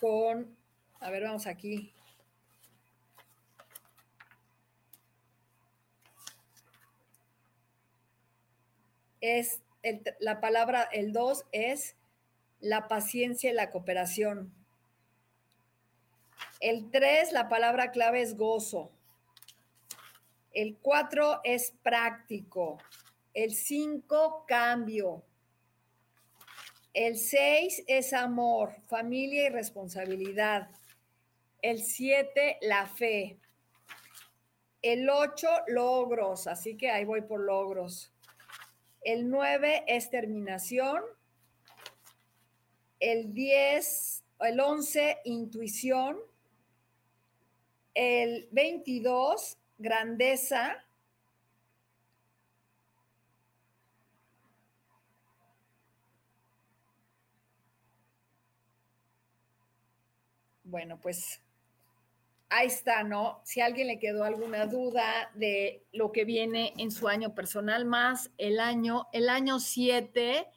con, 0.02 0.54
a 1.00 1.10
ver, 1.10 1.24
vamos 1.24 1.48
aquí, 1.48 1.94
es 9.22 9.62
la 10.20 10.42
palabra, 10.42 10.84
el 10.84 11.14
dos 11.14 11.46
es 11.52 11.96
la 12.60 12.88
paciencia 12.88 13.50
y 13.52 13.54
la 13.54 13.72
cooperación. 13.72 14.54
El 16.60 16.92
tres, 16.92 17.32
la 17.32 17.50
palabra 17.50 17.92
clave 17.92 18.22
es 18.22 18.38
gozo. 18.38 18.92
El 20.54 20.78
cuatro 20.78 21.42
es 21.44 21.74
práctico. 21.82 22.78
El 23.34 23.54
cinco, 23.56 24.46
cambio. 24.48 25.24
El 26.94 27.18
seis 27.18 27.84
es 27.88 28.12
amor, 28.14 28.76
familia 28.88 29.46
y 29.46 29.50
responsabilidad. 29.50 30.70
El 31.62 31.82
siete, 31.82 32.58
la 32.62 32.86
fe. 32.86 33.40
El 34.82 35.10
ocho, 35.10 35.48
logros. 35.68 36.48
Así 36.48 36.76
que 36.76 36.92
ahí 36.92 37.06
voy 37.06 37.22
por 37.22 37.40
logros. 37.40 38.11
El 39.02 39.30
9 39.30 39.84
es 39.88 40.10
terminación. 40.10 41.02
El 43.00 43.34
10, 43.34 44.24
el 44.42 44.60
11, 44.60 45.18
intuición. 45.26 46.20
El 47.96 48.48
22, 48.52 49.58
grandeza. 49.80 50.86
Bueno, 60.64 61.02
pues 61.02 61.41
ahí 62.52 62.68
está, 62.68 63.04
¿no? 63.04 63.42
Si 63.44 63.62
a 63.62 63.66
alguien 63.66 63.88
le 63.88 63.98
quedó 63.98 64.26
alguna 64.26 64.66
duda 64.68 65.32
de 65.36 65.86
lo 65.94 66.12
que 66.12 66.26
viene 66.26 66.74
en 66.78 66.92
su 66.92 67.08
año 67.08 67.34
personal, 67.34 67.86
más 67.86 68.30
el 68.38 68.60
año, 68.60 69.08
el 69.14 69.30
año 69.30 69.60
7 69.60 70.48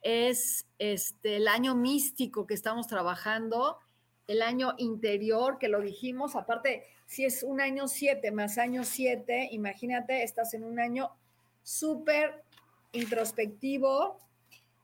es 0.00 0.66
este, 0.78 1.36
el 1.36 1.46
año 1.46 1.74
místico 1.74 2.46
que 2.46 2.54
estamos 2.54 2.86
trabajando, 2.86 3.78
el 4.26 4.40
año 4.40 4.74
interior 4.78 5.58
que 5.58 5.68
lo 5.68 5.82
dijimos, 5.82 6.36
aparte, 6.36 6.84
si 7.04 7.26
es 7.26 7.42
un 7.42 7.60
año 7.60 7.86
7 7.86 8.30
más 8.30 8.56
año 8.56 8.82
7, 8.82 9.50
imagínate, 9.52 10.22
estás 10.22 10.54
en 10.54 10.64
un 10.64 10.80
año 10.80 11.10
súper 11.62 12.44
introspectivo, 12.92 14.18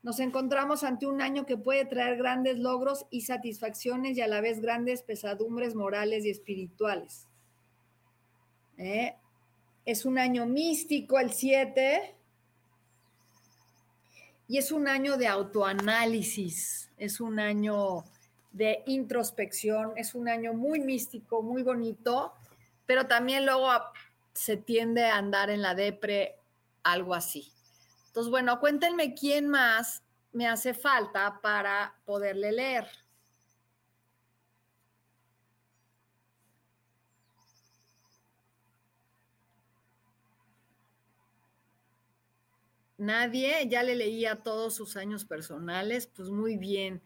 nos 0.07 0.21
encontramos 0.21 0.85
ante 0.85 1.05
un 1.05 1.21
año 1.21 1.47
que 1.47 1.57
puede 1.57 1.85
traer 1.85 2.17
grandes 2.17 2.61
logros 2.61 3.07
y 3.11 3.23
satisfacciones 3.23 4.17
y 4.17 4.21
a 4.21 4.29
la 4.29 4.41
vez 4.41 4.61
grandes 4.61 5.03
pesadumbres 5.03 5.75
morales 5.75 6.25
y 6.25 6.31
espirituales. 6.31 7.27
¿Eh? 8.79 9.17
Es 9.85 10.05
un 10.05 10.17
año 10.17 10.47
místico 10.47 11.19
el 11.19 11.33
7 11.33 12.15
y 14.47 14.59
es 14.59 14.71
un 14.71 14.87
año 14.87 15.17
de 15.17 15.27
autoanálisis, 15.27 16.89
es 16.99 17.21
un 17.21 17.41
año 17.41 18.05
de 18.53 18.85
introspección, 18.87 19.91
es 19.97 20.15
un 20.15 20.29
año 20.29 20.55
muy 20.55 20.79
místico, 20.79 21.43
muy 21.43 21.65
bonito, 21.65 22.33
pero 22.87 23.09
también 23.09 23.45
luego 23.45 23.71
se 24.35 24.57
tiende 24.57 25.05
a 25.05 25.17
andar 25.17 25.51
en 25.51 25.63
la 25.63 25.75
depre, 25.75 26.37
algo 26.85 27.13
así. 27.13 27.56
Entonces, 28.17 28.31
bueno, 28.31 28.59
cuéntenme 28.61 29.15
quién 29.15 29.47
más 29.47 30.03
me 30.33 30.49
hace 30.49 30.73
falta 30.73 31.39
para 31.43 32.01
poderle 32.07 32.51
leer. 32.51 32.87
Nadie, 42.97 43.69
ya 43.69 43.83
le 43.83 43.95
leía 43.95 44.37
todos 44.37 44.75
sus 44.75 44.97
años 44.97 45.27
personales, 45.27 46.07
pues 46.07 46.31
muy 46.31 46.57
bien. 46.57 47.03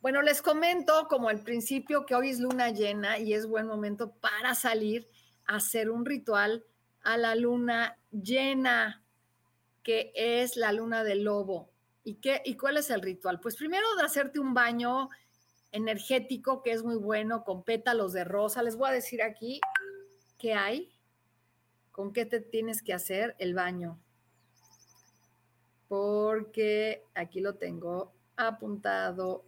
Bueno, 0.00 0.20
les 0.20 0.42
comento 0.42 1.06
como 1.08 1.28
al 1.28 1.44
principio 1.44 2.04
que 2.04 2.16
hoy 2.16 2.30
es 2.30 2.40
luna 2.40 2.70
llena 2.70 3.20
y 3.20 3.34
es 3.34 3.46
buen 3.46 3.68
momento 3.68 4.16
para 4.16 4.56
salir 4.56 5.08
a 5.46 5.58
hacer 5.58 5.90
un 5.90 6.04
ritual 6.04 6.64
a 7.02 7.16
la 7.16 7.36
luna 7.36 8.00
llena 8.10 8.99
que 9.82 10.12
es 10.14 10.56
la 10.56 10.72
luna 10.72 11.04
del 11.04 11.24
lobo. 11.24 11.70
¿Y, 12.04 12.16
qué, 12.16 12.42
¿Y 12.44 12.56
cuál 12.56 12.76
es 12.76 12.90
el 12.90 13.02
ritual? 13.02 13.40
Pues 13.40 13.56
primero 13.56 13.86
de 13.96 14.04
hacerte 14.04 14.40
un 14.40 14.54
baño 14.54 15.08
energético 15.72 16.62
que 16.62 16.72
es 16.72 16.82
muy 16.82 16.96
bueno 16.96 17.44
con 17.44 17.62
pétalos 17.62 18.12
de 18.12 18.24
rosa. 18.24 18.62
Les 18.62 18.76
voy 18.76 18.90
a 18.90 18.92
decir 18.92 19.22
aquí 19.22 19.60
qué 20.38 20.54
hay, 20.54 20.92
con 21.92 22.12
qué 22.12 22.26
te 22.26 22.40
tienes 22.40 22.82
que 22.82 22.94
hacer 22.94 23.36
el 23.38 23.54
baño. 23.54 23.98
Porque 25.88 27.04
aquí 27.14 27.40
lo 27.40 27.56
tengo 27.56 28.12
apuntado. 28.36 29.44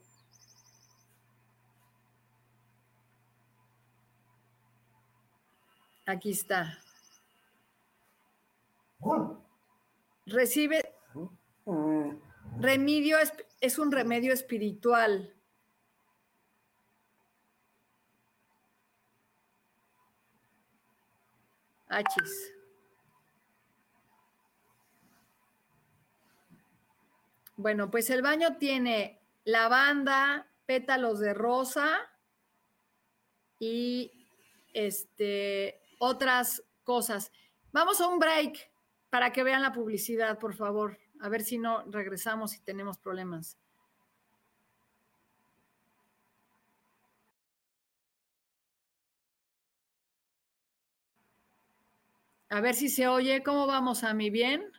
Aquí 6.04 6.32
está. 6.32 6.78
Recibe, 10.26 10.94
remedio 12.60 13.18
es, 13.60 13.78
un 13.78 13.90
remedio 13.90 14.32
espiritual. 14.32 15.34
Achis. 21.88 22.52
Bueno, 27.56 27.90
pues 27.90 28.08
el 28.10 28.22
baño 28.22 28.56
tiene 28.56 29.20
lavanda, 29.44 30.48
pétalos 30.66 31.20
de 31.20 31.34
rosa 31.34 32.10
y 33.58 34.26
este, 34.72 35.80
otras 35.98 36.62
cosas. 36.82 37.30
Vamos 37.72 38.00
a 38.00 38.08
un 38.08 38.18
break 38.18 38.71
para 39.12 39.30
que 39.30 39.44
vean 39.44 39.60
la 39.60 39.74
publicidad, 39.74 40.38
por 40.38 40.54
favor. 40.54 40.98
A 41.20 41.28
ver 41.28 41.42
si 41.42 41.58
no 41.58 41.84
regresamos 41.90 42.56
y 42.56 42.60
tenemos 42.60 42.96
problemas. 42.96 43.58
A 52.48 52.62
ver 52.62 52.74
si 52.74 52.88
se 52.88 53.06
oye. 53.06 53.42
¿Cómo 53.42 53.66
vamos, 53.66 54.02
a 54.02 54.14
mi 54.14 54.30
bien? 54.30 54.72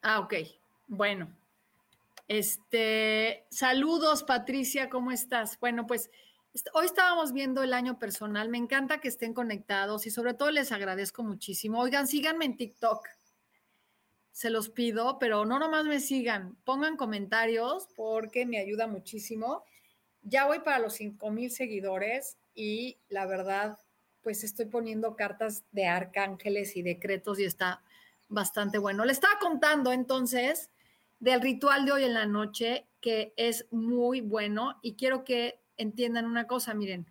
Ah, 0.00 0.20
ok. 0.20 0.36
Bueno. 0.86 1.36
Este, 2.28 3.44
saludos, 3.50 4.22
Patricia, 4.22 4.88
¿cómo 4.88 5.12
estás? 5.12 5.60
Bueno, 5.60 5.86
pues 5.86 6.10
Hoy 6.72 6.86
estábamos 6.86 7.32
viendo 7.32 7.62
el 7.62 7.74
año 7.74 7.98
personal. 7.98 8.48
Me 8.48 8.56
encanta 8.56 9.00
que 9.00 9.08
estén 9.08 9.34
conectados 9.34 10.06
y 10.06 10.10
sobre 10.10 10.32
todo 10.32 10.50
les 10.50 10.72
agradezco 10.72 11.22
muchísimo. 11.22 11.80
Oigan, 11.80 12.06
síganme 12.06 12.46
en 12.46 12.56
TikTok. 12.56 13.06
Se 14.32 14.48
los 14.48 14.70
pido, 14.70 15.18
pero 15.18 15.44
no 15.44 15.58
nomás 15.58 15.84
me 15.84 16.00
sigan. 16.00 16.56
Pongan 16.64 16.96
comentarios 16.96 17.88
porque 17.94 18.46
me 18.46 18.58
ayuda 18.58 18.86
muchísimo. 18.86 19.64
Ya 20.22 20.46
voy 20.46 20.60
para 20.60 20.78
los 20.78 20.94
5 20.94 21.30
mil 21.30 21.50
seguidores 21.50 22.38
y 22.54 22.98
la 23.08 23.26
verdad, 23.26 23.78
pues 24.22 24.42
estoy 24.42 24.66
poniendo 24.66 25.14
cartas 25.14 25.64
de 25.72 25.86
arcángeles 25.86 26.76
y 26.76 26.82
decretos 26.82 27.38
y 27.38 27.44
está 27.44 27.82
bastante 28.28 28.78
bueno. 28.78 29.04
Le 29.04 29.12
estaba 29.12 29.38
contando 29.40 29.92
entonces 29.92 30.70
del 31.20 31.42
ritual 31.42 31.84
de 31.84 31.92
hoy 31.92 32.04
en 32.04 32.14
la 32.14 32.26
noche, 32.26 32.86
que 33.00 33.34
es 33.36 33.66
muy 33.70 34.22
bueno 34.22 34.78
y 34.80 34.96
quiero 34.96 35.22
que 35.22 35.60
entiendan 35.76 36.26
una 36.26 36.46
cosa, 36.46 36.74
miren. 36.74 37.06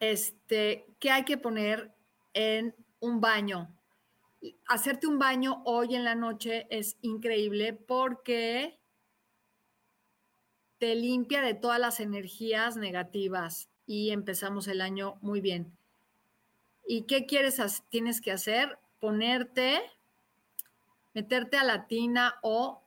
Este, 0.00 0.86
¿qué 0.98 1.10
hay 1.10 1.24
que 1.24 1.36
poner 1.36 1.92
en 2.32 2.74
un 3.00 3.20
baño? 3.20 3.68
Hacerte 4.66 5.06
un 5.06 5.18
baño 5.18 5.62
hoy 5.64 5.94
en 5.94 6.04
la 6.04 6.14
noche 6.14 6.66
es 6.70 6.96
increíble 7.02 7.74
porque 7.74 8.78
te 10.78 10.94
limpia 10.94 11.42
de 11.42 11.52
todas 11.52 11.78
las 11.78 12.00
energías 12.00 12.76
negativas 12.76 13.68
y 13.86 14.10
empezamos 14.10 14.66
el 14.68 14.80
año 14.80 15.18
muy 15.20 15.42
bien. 15.42 15.76
¿Y 16.86 17.02
qué 17.02 17.26
quieres, 17.26 17.60
tienes 17.90 18.22
que 18.22 18.32
hacer? 18.32 18.78
Ponerte, 18.98 19.82
meterte 21.12 21.58
a 21.58 21.64
la 21.64 21.86
tina 21.86 22.36
o 22.42 22.82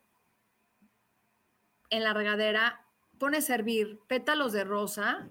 en 1.93 2.03
la 2.03 2.13
regadera, 2.13 2.87
pones 3.19 3.49
a 3.49 3.55
hervir 3.55 3.99
pétalos 4.07 4.51
de 4.51 4.63
rosa, 4.63 5.29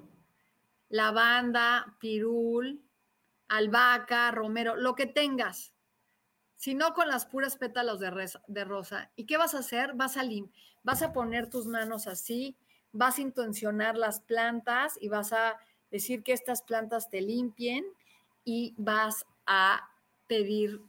lavanda, 0.89 1.97
pirul, 1.99 2.81
albahaca, 3.49 4.31
romero, 4.31 4.77
lo 4.77 4.95
que 4.95 5.07
tengas. 5.07 5.75
Si 6.55 6.77
no, 6.77 6.95
con 6.95 7.09
las 7.09 7.27
puras 7.27 7.57
pétalos 7.57 7.99
de, 7.99 8.31
de 8.47 8.65
rosa. 8.65 9.11
¿Y 9.17 9.27
qué 9.27 9.37
vas 9.39 9.57
a 9.57 9.59
hacer? 9.59 9.95
Vas 9.95 10.17
a, 10.17 10.23
vas 10.85 11.03
a 11.03 11.13
poner 11.13 11.51
tus 11.51 11.67
manos 11.67 12.07
así, 12.07 12.57
vas 12.93 13.19
a 13.19 13.23
intencionar 13.23 13.97
las 13.99 14.21
plantas 14.21 14.97
y 15.01 15.09
vas 15.09 15.33
a 15.33 15.59
decir 15.91 16.23
que 16.23 16.33
estas 16.33 16.63
plantas 16.63 17.11
te 17.11 17.21
limpien 17.23 17.85
y 18.45 18.73
vas 18.79 19.27
a 19.47 19.91
pedir 20.29 20.81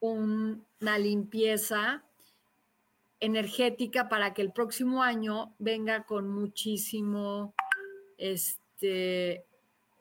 una 0.00 0.98
limpieza 0.98 2.04
energética 3.20 4.08
para 4.08 4.34
que 4.34 4.42
el 4.42 4.52
próximo 4.52 5.02
año 5.02 5.54
venga 5.58 6.04
con 6.04 6.28
muchísimo, 6.28 7.54
este, 8.16 9.44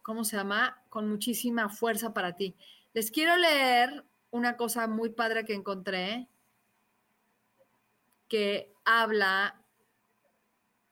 ¿cómo 0.01 0.23
se 0.23 0.37
llama? 0.37 0.81
Con 0.89 1.09
muchísima 1.09 1.69
fuerza 1.69 2.13
para 2.13 2.35
ti. 2.35 2.55
Les 2.93 3.11
quiero 3.11 3.37
leer 3.37 4.05
una 4.31 4.57
cosa 4.57 4.87
muy 4.87 5.09
padre 5.09 5.45
que 5.45 5.53
encontré 5.53 6.27
que 8.27 8.71
habla 8.85 9.61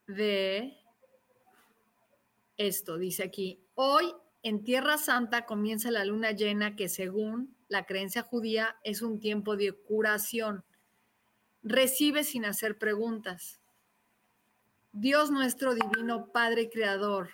de 0.07 0.77
esto. 2.57 2.97
Dice 2.97 3.23
aquí, 3.23 3.59
hoy 3.75 4.11
en 4.43 4.63
Tierra 4.63 4.97
Santa 4.97 5.45
comienza 5.45 5.91
la 5.91 6.03
luna 6.03 6.31
llena 6.31 6.75
que 6.75 6.89
según 6.89 7.55
la 7.67 7.85
creencia 7.85 8.23
judía 8.23 8.77
es 8.83 9.01
un 9.01 9.19
tiempo 9.19 9.55
de 9.55 9.73
curación 9.73 10.63
Recibe 11.63 12.23
sin 12.23 12.45
hacer 12.45 12.77
preguntas. 12.77 13.59
Dios 14.91 15.31
nuestro 15.31 15.73
divino 15.75 16.31
Padre 16.31 16.69
Creador, 16.69 17.29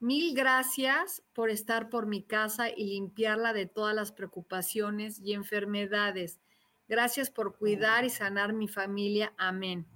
mil 0.00 0.34
gracias 0.34 1.22
por 1.32 1.50
estar 1.50 1.88
por 1.88 2.06
mi 2.06 2.22
casa 2.22 2.68
y 2.68 2.84
limpiarla 2.84 3.52
de 3.52 3.66
todas 3.66 3.94
las 3.94 4.12
preocupaciones 4.12 5.18
y 5.20 5.32
enfermedades. 5.32 6.40
Gracias 6.88 7.30
por 7.30 7.56
cuidar 7.56 8.04
y 8.04 8.10
sanar 8.10 8.52
mi 8.52 8.68
familia. 8.68 9.32
Amén. 9.38 9.86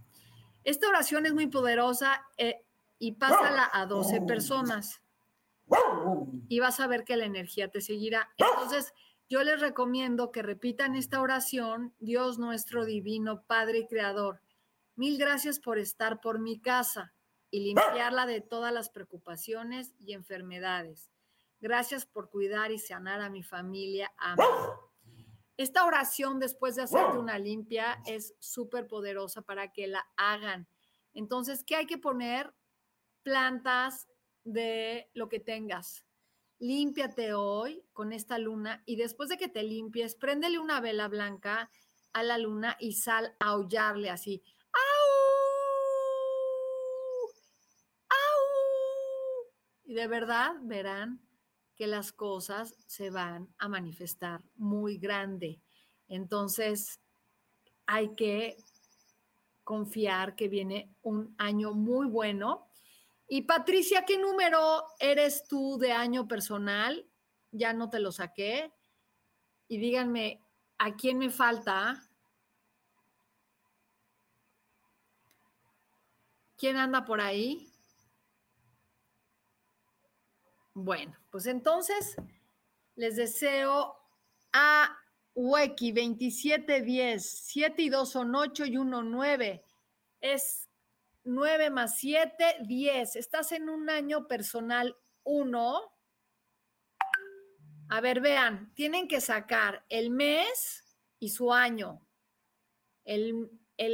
Esta 0.64 0.88
oración 0.88 1.27
es 1.27 1.35
muy 1.35 1.47
poderosa 1.47 2.27
eh, 2.37 2.62
y 2.99 3.12
pásala 3.12 3.68
a 3.73 3.87
12 3.87 4.23
personas 4.23 5.03
y 6.49 6.61
vas 6.61 6.81
a 6.81 6.87
ver 6.87 7.05
que 7.05 7.16
la 7.16 7.25
energía 7.25 7.68
te 7.68 7.81
seguirá. 7.81 8.31
Entonces, 8.37 8.92
yo 9.33 9.42
les 9.45 9.62
recomiendo 9.62 10.31
que 10.31 10.42
repitan 10.42 10.95
esta 10.95 11.23
oración, 11.23 11.95
Dios 12.01 12.38
nuestro 12.38 12.85
divino 12.85 13.45
Padre 13.47 13.79
y 13.79 13.87
Creador. 13.87 14.42
Mil 14.95 15.16
gracias 15.16 15.59
por 15.59 15.79
estar 15.79 16.21
por 16.21 16.38
mi 16.38 16.61
casa 16.61 17.14
y 17.51 17.61
limpiarla 17.61 18.27
de 18.27 18.42
todas 18.42 18.75
las 18.75 18.90
preocupaciones 18.90 19.95
y 19.99 20.12
enfermedades. 20.12 21.11
Gracias 21.62 22.05
por 22.05 22.29
cuidar 22.29 22.73
y 22.73 22.79
sanar 22.79 23.23
a 23.23 23.31
mi 23.31 23.42
familia. 23.42 24.12
Amén. 24.18 24.47
Esta 25.57 25.87
oración 25.87 26.38
después 26.38 26.77
de 26.77 26.83
hacerte 26.83 27.16
una 27.16 27.38
limpia 27.38 28.03
es 28.05 28.35
súper 28.38 28.87
poderosa 28.87 29.40
para 29.40 29.73
que 29.73 29.87
la 29.87 30.07
hagan. 30.18 30.68
Entonces, 31.14 31.64
¿qué 31.64 31.77
hay 31.77 31.87
que 31.87 31.97
poner? 31.97 32.53
Plantas 33.23 34.09
de 34.45 35.09
lo 35.14 35.31
que 35.31 35.40
tengas 35.40 36.05
límpiate 36.62 37.35
hoy 37.35 37.85
con 37.92 38.12
esta 38.12 38.38
luna 38.38 38.85
y 38.87 38.94
después 38.94 39.29
de 39.29 39.37
que 39.37 39.48
te 39.48 39.64
limpies, 39.64 40.14
préndele 40.14 40.61
una 40.61 40.81
vela 40.81 41.09
blanca 41.09 41.68
a 42.12 42.22
la 42.22 42.38
luna 42.38 42.77
y 42.79 42.92
sal 42.92 43.35
a 43.40 43.46
aullarle 43.48 44.11
así. 44.11 44.44
¡Au! 44.72 44.81
¡Au! 48.11 48.16
Y 49.83 49.94
de 49.94 50.07
verdad 50.07 50.53
verán 50.62 51.20
que 51.75 51.88
las 51.88 52.12
cosas 52.12 52.77
se 52.87 53.11
van 53.11 53.53
a 53.59 53.68
manifestar 53.68 54.44
muy 54.55 54.98
grande. 54.98 55.61
Entonces, 56.07 57.01
hay 57.87 58.14
que 58.14 58.57
confiar 59.64 60.37
que 60.37 60.46
viene 60.46 60.94
un 61.03 61.35
año 61.38 61.75
muy 61.75 62.07
bueno 62.07 62.68
y 63.35 63.40
Patricia, 63.40 64.05
¿qué 64.05 64.18
número 64.18 64.85
eres 64.99 65.49
tú 65.49 65.79
de 65.79 65.90
año 65.90 66.29
personal? 66.29 67.09
Ya 67.51 67.73
no 67.73 67.88
te 67.88 67.99
lo 67.99 68.12
saqué. 68.12 68.75
Y 69.68 69.79
díganme, 69.79 70.45
¿a 70.77 70.95
quién 70.97 71.16
me 71.16 71.31
falta? 71.31 72.07
¿Quién 76.59 76.77
anda 76.77 77.07
por 77.07 77.23
ahí? 77.23 77.73
Bueno, 80.75 81.16
pues 81.31 81.47
entonces 81.47 82.16
les 82.97 83.16
deseo 83.16 83.97
a 84.53 84.95
Weki 85.35 85.92
2710, 85.92 87.31
7 87.47 87.81
y 87.81 87.88
2 87.88 88.11
son 88.11 88.35
8 88.35 88.66
y 88.66 88.77
1 88.77 89.03
9. 89.05 89.64
Es 90.21 90.62
9 91.25 91.71
más 91.71 91.99
7, 91.99 92.57
10. 92.67 93.17
Estás 93.17 93.53
en 93.53 93.69
un 93.69 93.91
año 93.91 94.27
personal 94.27 94.97
1. 95.25 95.81
A 97.89 98.01
ver, 98.01 98.21
vean, 98.21 98.73
tienen 98.75 99.07
que 99.07 99.21
sacar 99.21 99.85
el 99.89 100.11
mes 100.11 100.99
y 101.19 101.31
su 101.31 101.53
año. 101.53 102.07
El, 103.05 103.51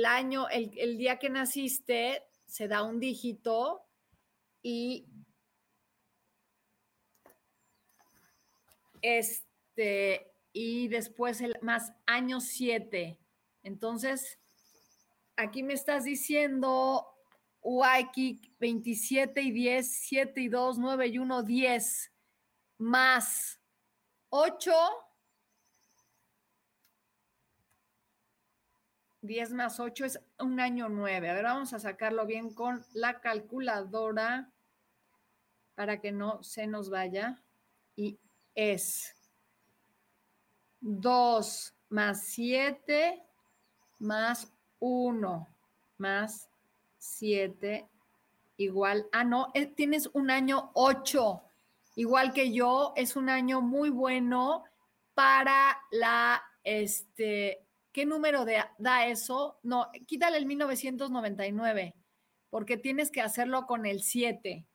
año, 0.06 0.48
el, 0.48 0.72
el 0.78 0.98
día 0.98 1.18
que 1.18 1.30
naciste, 1.30 2.24
se 2.46 2.68
da 2.68 2.82
un 2.82 3.00
dígito 3.00 3.86
y 4.62 5.06
este, 9.02 10.32
y 10.52 10.88
después 10.88 11.40
el 11.40 11.56
más 11.62 11.92
año 12.06 12.40
7. 12.40 13.18
Entonces, 13.62 14.38
aquí 15.36 15.62
me 15.62 15.74
estás 15.74 16.04
diciendo 16.04 17.17
Waikik 17.68 18.50
27 18.58 19.42
y 19.42 19.50
10, 19.50 19.92
7 20.08 20.40
y 20.40 20.48
2, 20.48 20.78
9 20.78 21.06
y 21.08 21.18
1, 21.18 21.42
10, 21.42 22.12
más 22.78 23.60
8, 24.30 24.72
10 29.20 29.52
más 29.52 29.80
8 29.80 30.04
es 30.06 30.20
un 30.38 30.60
año 30.60 30.88
9. 30.88 31.28
A 31.28 31.34
ver, 31.34 31.44
vamos 31.44 31.74
a 31.74 31.78
sacarlo 31.78 32.24
bien 32.24 32.54
con 32.54 32.86
la 32.94 33.20
calculadora 33.20 34.50
para 35.74 36.00
que 36.00 36.10
no 36.10 36.42
se 36.42 36.66
nos 36.66 36.88
vaya. 36.88 37.42
Y 37.96 38.18
es 38.54 39.14
2 40.80 41.74
más 41.90 42.24
7 42.28 43.22
más 43.98 44.54
1 44.78 45.48
más 45.98 46.47
7 46.98 47.88
igual, 48.58 49.08
ah, 49.12 49.24
no, 49.24 49.48
eh, 49.54 49.66
tienes 49.66 50.10
un 50.12 50.30
año 50.30 50.70
8, 50.74 51.42
igual 51.96 52.32
que 52.32 52.52
yo, 52.52 52.92
es 52.96 53.16
un 53.16 53.30
año 53.30 53.62
muy 53.62 53.88
bueno 53.88 54.64
para 55.14 55.80
la, 55.90 56.42
este, 56.64 57.64
¿qué 57.92 58.04
número 58.04 58.44
de, 58.44 58.62
da 58.78 59.06
eso? 59.06 59.58
No, 59.62 59.90
quítale 60.06 60.36
el 60.38 60.46
1999, 60.46 61.94
porque 62.50 62.76
tienes 62.76 63.10
que 63.10 63.20
hacerlo 63.20 63.66
con 63.66 63.86
el 63.86 64.02
7. 64.02 64.66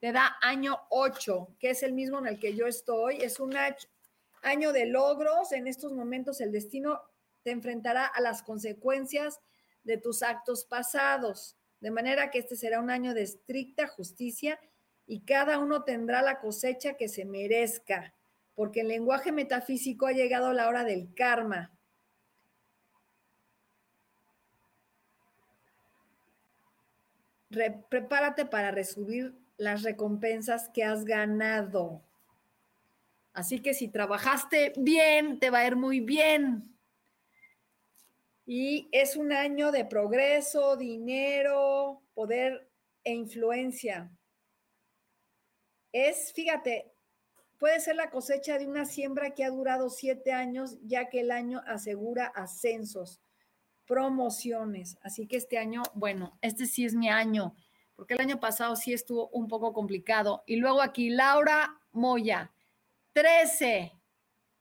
Te 0.00 0.12
da 0.12 0.36
año 0.40 0.78
8, 0.90 1.56
que 1.58 1.70
es 1.70 1.82
el 1.82 1.92
mismo 1.92 2.18
en 2.18 2.26
el 2.26 2.38
que 2.38 2.54
yo 2.54 2.66
estoy. 2.66 3.16
Es 3.16 3.40
un 3.40 3.54
año 4.42 4.72
de 4.72 4.86
logros. 4.86 5.50
En 5.50 5.66
estos 5.66 5.92
momentos 5.92 6.40
el 6.40 6.52
destino 6.52 7.00
te 7.42 7.50
enfrentará 7.50 8.06
a 8.06 8.20
las 8.20 8.44
consecuencias 8.44 9.40
de 9.82 9.98
tus 9.98 10.22
actos 10.22 10.64
pasados. 10.64 11.57
De 11.80 11.90
manera 11.90 12.30
que 12.30 12.38
este 12.38 12.56
será 12.56 12.80
un 12.80 12.90
año 12.90 13.14
de 13.14 13.22
estricta 13.22 13.86
justicia 13.86 14.58
y 15.06 15.20
cada 15.20 15.58
uno 15.58 15.84
tendrá 15.84 16.22
la 16.22 16.40
cosecha 16.40 16.94
que 16.94 17.08
se 17.08 17.24
merezca, 17.24 18.14
porque 18.54 18.80
en 18.80 18.88
lenguaje 18.88 19.32
metafísico 19.32 20.06
ha 20.06 20.12
llegado 20.12 20.52
la 20.52 20.68
hora 20.68 20.84
del 20.84 21.14
karma. 21.14 21.72
prepárate 27.88 28.44
para 28.44 28.70
recibir 28.70 29.34
las 29.56 29.82
recompensas 29.82 30.68
que 30.68 30.84
has 30.84 31.04
ganado. 31.04 32.02
Así 33.32 33.60
que 33.60 33.74
si 33.74 33.88
trabajaste 33.88 34.72
bien, 34.76 35.38
te 35.38 35.50
va 35.50 35.58
a 35.58 35.66
ir 35.66 35.76
muy 35.76 36.00
bien. 36.00 36.77
Y 38.50 38.88
es 38.92 39.14
un 39.14 39.30
año 39.30 39.70
de 39.72 39.84
progreso, 39.84 40.78
dinero, 40.78 42.00
poder 42.14 42.70
e 43.04 43.12
influencia. 43.12 44.10
Es, 45.92 46.32
fíjate, 46.32 46.90
puede 47.58 47.78
ser 47.78 47.96
la 47.96 48.08
cosecha 48.08 48.56
de 48.56 48.66
una 48.66 48.86
siembra 48.86 49.34
que 49.34 49.44
ha 49.44 49.50
durado 49.50 49.90
siete 49.90 50.32
años, 50.32 50.78
ya 50.80 51.10
que 51.10 51.20
el 51.20 51.30
año 51.30 51.60
asegura 51.66 52.24
ascensos, 52.24 53.20
promociones. 53.84 54.96
Así 55.02 55.26
que 55.26 55.36
este 55.36 55.58
año, 55.58 55.82
bueno, 55.92 56.38
este 56.40 56.64
sí 56.64 56.86
es 56.86 56.94
mi 56.94 57.10
año, 57.10 57.54
porque 57.96 58.14
el 58.14 58.20
año 58.20 58.40
pasado 58.40 58.76
sí 58.76 58.94
estuvo 58.94 59.28
un 59.28 59.46
poco 59.46 59.74
complicado. 59.74 60.42
Y 60.46 60.56
luego 60.56 60.80
aquí, 60.80 61.10
Laura 61.10 61.78
Moya, 61.92 62.50
13 63.12 63.92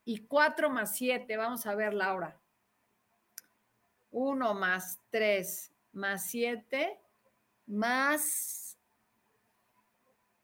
y 0.04 0.28
4 0.28 0.70
más 0.70 0.94
7. 0.94 1.38
Vamos 1.38 1.66
a 1.66 1.74
ver, 1.74 1.94
Laura. 1.94 2.38
1 4.12 4.54
más 4.54 5.00
3 5.10 5.72
más 5.94 6.30
7 6.30 7.00
más 7.68 8.78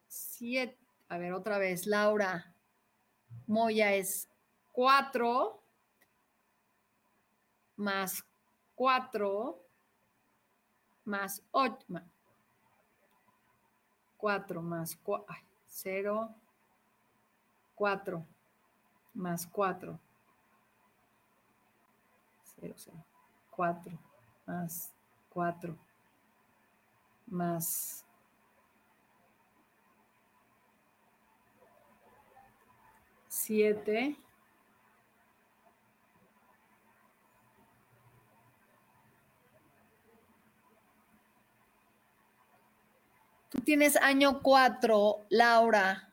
7. 0.07 0.78
A 1.09 1.18
ver, 1.18 1.34
otra 1.34 1.57
vez, 1.57 1.88
Laura. 1.88 2.53
Moya 3.47 3.93
es 3.93 4.30
4 4.72 5.64
más 7.78 8.24
4 8.76 9.59
más 11.05 11.43
8. 11.51 11.86
4 14.18 14.61
más 14.61 14.95
4. 14.97 15.36
0. 15.68 16.36
4 17.76 18.26
más 19.14 19.47
4. 19.47 19.99
0, 22.55 22.74
0. 22.78 23.12
4 23.56 23.97
más 24.45 24.91
4 25.30 25.76
más 27.28 28.06
siete 33.28 34.18
Tú 43.49 43.60
tienes 43.62 43.97
año 43.97 44.41
4, 44.41 45.28
Laura. 45.30 46.12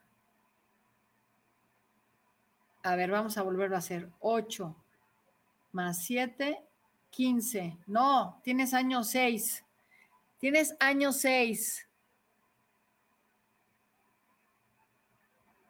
A 2.82 2.96
ver, 2.96 3.10
vamos 3.10 3.38
a 3.38 3.42
volverlo 3.42 3.76
a 3.76 3.78
hacer. 3.78 4.10
8 4.20 4.76
más 5.72 6.04
7 6.04 6.69
15. 7.10 7.76
No, 7.86 8.40
tienes 8.42 8.72
año 8.72 9.04
6. 9.04 9.64
Tienes 10.38 10.74
año 10.80 11.12
6. 11.12 11.86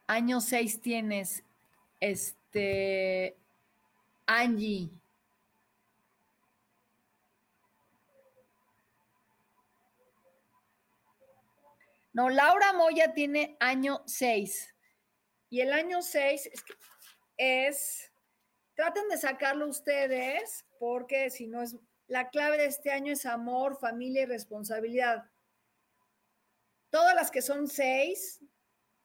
Año 0.06 0.40
6 0.40 0.80
tienes, 0.80 1.44
este, 2.00 3.36
Angie. 4.26 4.90
No, 12.12 12.28
Laura 12.28 12.72
Moya 12.72 13.12
tiene 13.14 13.56
año 13.60 14.02
6. 14.06 14.74
Y 15.48 15.60
el 15.60 15.72
año 15.72 16.02
6 16.02 16.50
es, 16.52 16.64
es, 17.36 18.12
traten 18.74 19.08
de 19.08 19.16
sacarlo 19.16 19.68
ustedes 19.68 20.64
porque 20.80 21.28
si 21.28 21.46
no 21.46 21.60
es, 21.60 21.76
la 22.08 22.30
clave 22.30 22.56
de 22.56 22.64
este 22.64 22.90
año 22.90 23.12
es 23.12 23.26
amor, 23.26 23.78
familia 23.78 24.22
y 24.22 24.26
responsabilidad. 24.26 25.30
Todas 26.88 27.14
las 27.14 27.30
que 27.30 27.42
son 27.42 27.68
seis, 27.68 28.40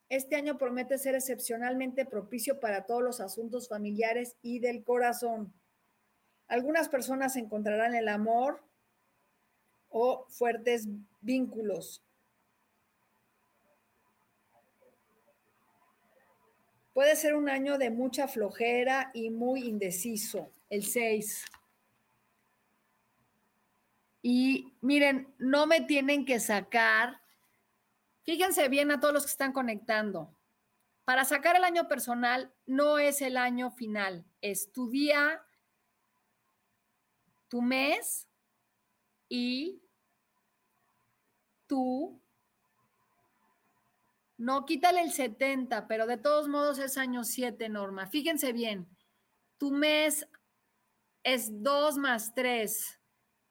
este 0.08 0.38
año 0.38 0.58
promete 0.58 0.98
ser 0.98 1.16
excepcionalmente 1.16 2.06
propicio 2.06 2.62
para 2.62 2.86
todos 2.86 3.04
los 3.04 3.20
asuntos 3.20 3.68
familiares 3.68 4.38
y 4.42 4.60
del 4.60 4.86
corazón. 4.86 5.54
Algunas 6.48 6.88
personas 6.88 7.36
encontrarán 7.36 7.94
el 7.94 8.08
amor 8.08 8.64
o 9.90 10.26
fuertes 10.30 10.88
vínculos. 11.20 12.02
Puede 16.94 17.18
ser 17.18 17.36
un 17.36 17.50
año 17.50 17.78
de 17.78 17.90
mucha 17.90 18.30
flojera 18.30 19.12
y 19.14 19.30
muy 19.30 19.68
indeciso, 19.68 20.50
el 20.70 20.86
6. 20.86 21.44
Y 24.28 24.74
miren, 24.82 25.32
no 25.38 25.68
me 25.68 25.82
tienen 25.82 26.26
que 26.26 26.40
sacar, 26.40 27.22
fíjense 28.24 28.70
bien 28.70 28.90
a 28.90 29.00
todos 29.00 29.14
los 29.14 29.24
que 29.24 29.30
están 29.30 29.54
conectando. 29.54 30.36
Para 31.04 31.26
sacar 31.26 31.56
el 31.56 31.64
año 31.64 31.88
personal 31.88 32.52
no 32.66 32.98
es 32.98 33.22
el 33.22 33.38
año 33.38 33.70
final, 33.70 34.26
es 34.42 34.72
tu 34.72 34.90
día, 34.90 35.46
tu 37.50 37.62
mes 37.62 38.28
y 39.30 39.80
tú. 41.68 42.20
No, 44.40 44.66
quítale 44.66 45.02
el 45.02 45.12
70, 45.12 45.88
pero 45.88 46.08
de 46.08 46.18
todos 46.18 46.48
modos 46.48 46.80
es 46.80 46.98
año 46.98 47.24
7, 47.24 47.70
Norma. 47.70 48.08
Fíjense 48.08 48.54
bien, 48.54 48.88
tu 49.60 49.70
mes 49.70 50.28
es 51.22 51.62
2 51.62 52.00
más 52.00 52.34
3 52.34 52.95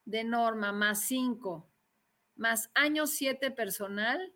de 0.05 0.25
norma 0.25 0.73
más 0.73 1.03
5 1.03 1.69
más 2.37 2.71
año 2.75 3.07
7 3.07 3.51
personal, 3.51 4.33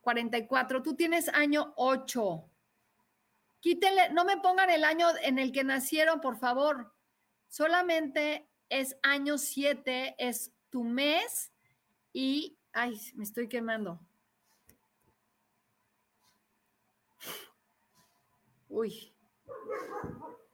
44. 0.00 0.82
Tú 0.82 0.94
tienes 0.94 1.28
año 1.28 1.72
8. 1.76 2.48
Quítenle, 3.60 4.10
no 4.10 4.24
me 4.24 4.38
pongan 4.38 4.70
el 4.70 4.84
año 4.84 5.08
en 5.22 5.38
el 5.38 5.52
que 5.52 5.64
nacieron, 5.64 6.20
por 6.20 6.36
favor. 6.36 6.92
Solamente 7.48 8.48
es 8.68 8.96
año 9.02 9.38
7, 9.38 10.16
es 10.18 10.52
tu 10.70 10.84
mes 10.84 11.52
y, 12.12 12.56
ay, 12.72 12.98
me 13.14 13.24
estoy 13.24 13.48
quemando. 13.48 14.00
Uy. 18.68 19.12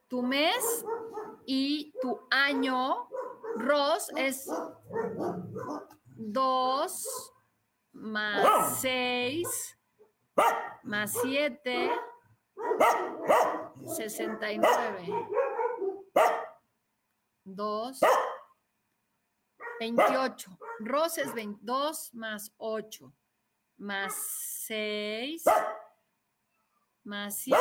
Tu 0.08 0.22
mes 0.22 0.84
y 1.46 1.92
tu 2.00 2.18
año 2.30 3.08
Ros 3.56 4.10
es 4.16 4.48
2 6.16 7.32
más 7.92 8.80
6 8.80 9.78
más 10.84 11.12
7, 11.22 11.90
69. 13.96 15.26
2, 17.44 18.00
28. 19.80 20.58
Ros 20.80 21.18
es 21.18 21.34
22 21.34 22.14
más 22.14 22.52
8 22.58 23.12
más 23.78 24.14
6 24.66 25.44
más 27.04 27.38
7, 27.38 27.58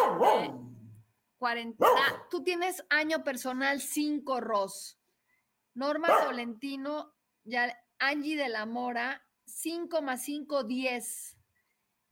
40. 1.37 1.85
Tú 2.29 2.43
tienes 2.43 2.83
año 2.89 3.23
personal 3.23 3.81
5, 3.81 4.41
Ros. 4.41 4.99
Norma 5.73 6.07
Tolentino, 6.23 7.13
ya, 7.43 7.77
Angie 7.99 8.35
de 8.35 8.49
la 8.49 8.65
Mora, 8.65 9.23
5 9.45 10.01
más 10.01 10.23
5, 10.23 10.63
10. 10.63 11.37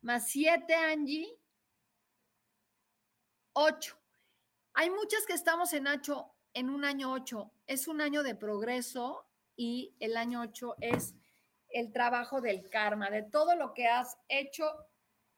Más 0.01 0.27
7, 0.27 0.75
Angie, 0.75 1.39
8. 3.53 3.97
Hay 4.73 4.89
muchas 4.89 5.25
que 5.25 5.33
estamos 5.33 5.73
en, 5.73 5.83
Nacho, 5.83 6.35
en 6.53 6.69
un 6.69 6.85
año 6.85 7.11
8. 7.11 7.51
Es 7.65 7.87
un 7.87 8.01
año 8.01 8.21
de 8.21 8.35
progreso 8.35 9.25
y 9.55 9.95
el 9.99 10.17
año 10.17 10.41
8 10.41 10.75
es 10.81 11.15
el 11.69 11.91
trabajo 11.91 12.41
del 12.41 12.69
karma, 12.69 13.09
de 13.09 13.23
todo 13.23 13.55
lo 13.55 13.73
que 13.73 13.87
has 13.87 14.17
hecho 14.27 14.65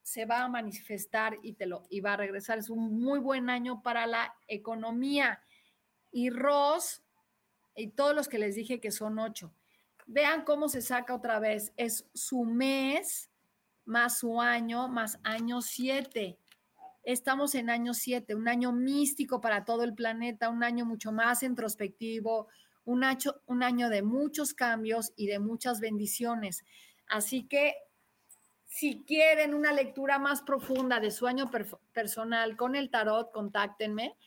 se 0.07 0.23
va 0.23 0.41
a 0.41 0.47
manifestar 0.47 1.37
y 1.43 1.55
te 1.55 1.65
lo 1.65 1.83
y 1.89 1.99
va 1.99 2.13
a 2.13 2.17
regresar. 2.17 2.57
Es 2.57 2.69
un 2.69 2.97
muy 2.97 3.19
buen 3.19 3.49
año 3.49 3.83
para 3.83 4.07
la 4.07 4.33
economía. 4.47 5.41
Y 6.13 6.29
Ross 6.29 7.03
y 7.75 7.89
todos 7.89 8.15
los 8.15 8.29
que 8.29 8.39
les 8.39 8.55
dije 8.55 8.79
que 8.79 8.91
son 8.91 9.19
ocho. 9.19 9.51
Vean 10.05 10.45
cómo 10.45 10.69
se 10.69 10.81
saca 10.81 11.13
otra 11.13 11.39
vez. 11.39 11.73
Es 11.75 12.07
su 12.13 12.45
mes 12.45 13.29
más 13.83 14.19
su 14.19 14.39
año 14.39 14.87
más 14.87 15.19
año 15.23 15.61
siete. 15.61 16.39
Estamos 17.03 17.53
en 17.53 17.69
año 17.69 17.93
siete, 17.93 18.33
un 18.33 18.47
año 18.47 18.71
místico 18.71 19.41
para 19.41 19.65
todo 19.65 19.83
el 19.83 19.93
planeta, 19.93 20.47
un 20.47 20.63
año 20.63 20.85
mucho 20.85 21.11
más 21.11 21.43
introspectivo, 21.43 22.47
un 22.85 23.03
año, 23.03 23.35
un 23.45 23.61
año 23.61 23.89
de 23.89 24.03
muchos 24.03 24.53
cambios 24.53 25.11
y 25.17 25.27
de 25.27 25.39
muchas 25.39 25.81
bendiciones. 25.81 26.63
Así 27.09 27.43
que 27.43 27.75
si 28.67 29.03
quieren 29.05 29.53
una 29.53 29.71
lectura 29.71 30.19
más 30.19 30.41
profunda 30.41 30.99
de 30.99 31.11
su 31.11 31.25
año 31.25 31.49
personal 31.93 32.55
con 32.57 32.75
el 32.75 32.89
tarot, 32.89 33.31
contáctenme. 33.31 34.17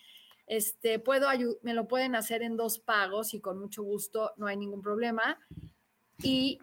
Este, 0.46 0.98
puedo 0.98 1.28
me 1.62 1.74
lo 1.74 1.86
pueden 1.86 2.16
hacer 2.16 2.42
en 2.42 2.56
dos 2.56 2.80
pagos 2.80 3.34
y 3.34 3.40
con 3.40 3.60
mucho 3.60 3.82
gusto, 3.82 4.32
no 4.36 4.46
hay 4.46 4.56
ningún 4.56 4.82
problema. 4.82 5.38
Y 6.22 6.58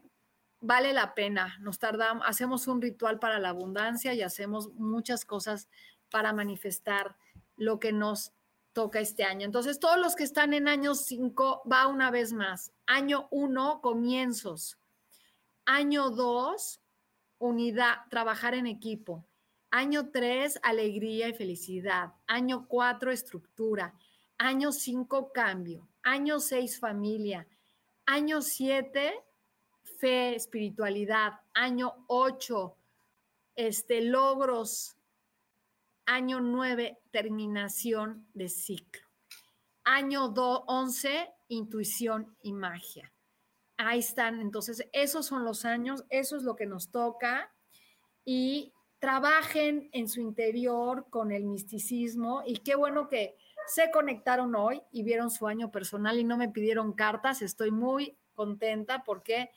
vale 0.60 0.92
la 0.92 1.14
pena. 1.14 1.58
Nos 1.62 1.80
tardamos, 1.80 2.26
hacemos 2.28 2.68
un 2.68 2.82
ritual 2.82 3.20
para 3.20 3.40
la 3.40 3.50
abundancia 3.50 4.14
y 4.14 4.22
hacemos 4.22 4.74
muchas 4.74 5.24
cosas 5.24 5.70
para 6.10 6.34
manifestar 6.34 7.16
lo 7.56 7.80
que 7.80 7.94
nos 7.94 8.34
toca 8.74 9.00
este 9.00 9.24
año. 9.24 9.46
Entonces, 9.46 9.80
todos 9.80 10.00
los 10.00 10.16
que 10.16 10.24
están 10.24 10.54
en 10.54 10.68
año 10.68 10.94
5, 10.96 11.64
va 11.72 11.88
una 11.88 12.12
vez 12.12 12.34
más. 12.34 12.72
Año 12.86 13.28
1, 13.32 13.82
comienzos. 13.82 14.78
Año 15.66 16.10
2, 16.10 16.82
unidad, 17.40 17.98
trabajar 18.10 18.54
en 18.54 18.68
equipo. 18.68 19.26
Año 19.70 20.10
3, 20.10 20.60
alegría 20.64 21.30
y 21.30 21.34
felicidad. 21.34 22.14
Año 22.26 22.68
4, 22.68 23.12
estructura. 23.12 23.94
Año 24.38 24.72
5, 24.72 25.32
cambio. 25.34 25.88
Año 26.04 26.40
6, 26.40 26.80
familia. 26.80 27.48
Año 28.06 28.42
7, 28.42 29.14
fe, 30.00 30.36
espiritualidad. 30.36 31.42
Año 31.54 32.06
8, 32.08 32.76
este, 33.56 34.02
logros 34.02 34.98
Año 36.10 36.40
9, 36.40 37.02
terminación 37.12 38.26
de 38.34 38.48
ciclo. 38.48 39.02
Año 39.84 40.28
11, 40.28 41.34
intuición 41.50 42.34
y 42.42 42.54
magia. 42.54 43.12
Ahí 43.78 44.00
están. 44.00 44.40
Entonces, 44.40 44.88
esos 44.92 45.26
son 45.26 45.46
los 45.46 45.66
años, 45.66 46.06
eso 46.10 46.36
es 46.36 46.44
lo 46.44 46.56
que 46.56 46.66
nos 46.66 46.90
toca. 46.90 47.52
Y 48.26 48.74
trabajen 49.00 49.90
en 49.94 50.10
su 50.10 50.20
interior 50.22 51.06
con 51.10 51.32
el 51.32 51.46
misticismo. 51.46 52.44
Y 52.46 52.58
qué 52.58 52.76
bueno 52.76 53.08
que 53.08 53.38
se 53.68 53.92
conectaron 53.92 54.56
hoy 54.56 54.82
y 54.92 55.04
vieron 55.04 55.30
su 55.30 55.48
año 55.48 55.72
personal 55.72 56.20
y 56.20 56.24
no 56.24 56.38
me 56.38 56.50
pidieron 56.50 56.94
cartas. 56.94 57.42
Estoy 57.42 57.72
muy 57.72 58.18
contenta 58.34 59.04
porque 59.04 59.52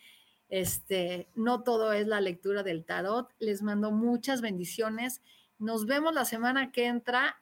este, 0.48 1.28
no 1.34 1.62
todo 1.62 1.92
es 1.92 2.06
la 2.06 2.20
lectura 2.20 2.62
del 2.62 2.84
tarot. 2.84 3.32
Les 3.38 3.62
mando 3.62 3.90
muchas 3.90 4.40
bendiciones 4.40 5.22
nos 5.60 5.84
vemos 5.84 6.14
la 6.14 6.24
semana 6.24 6.72
que 6.72 6.86
entra 6.86 7.38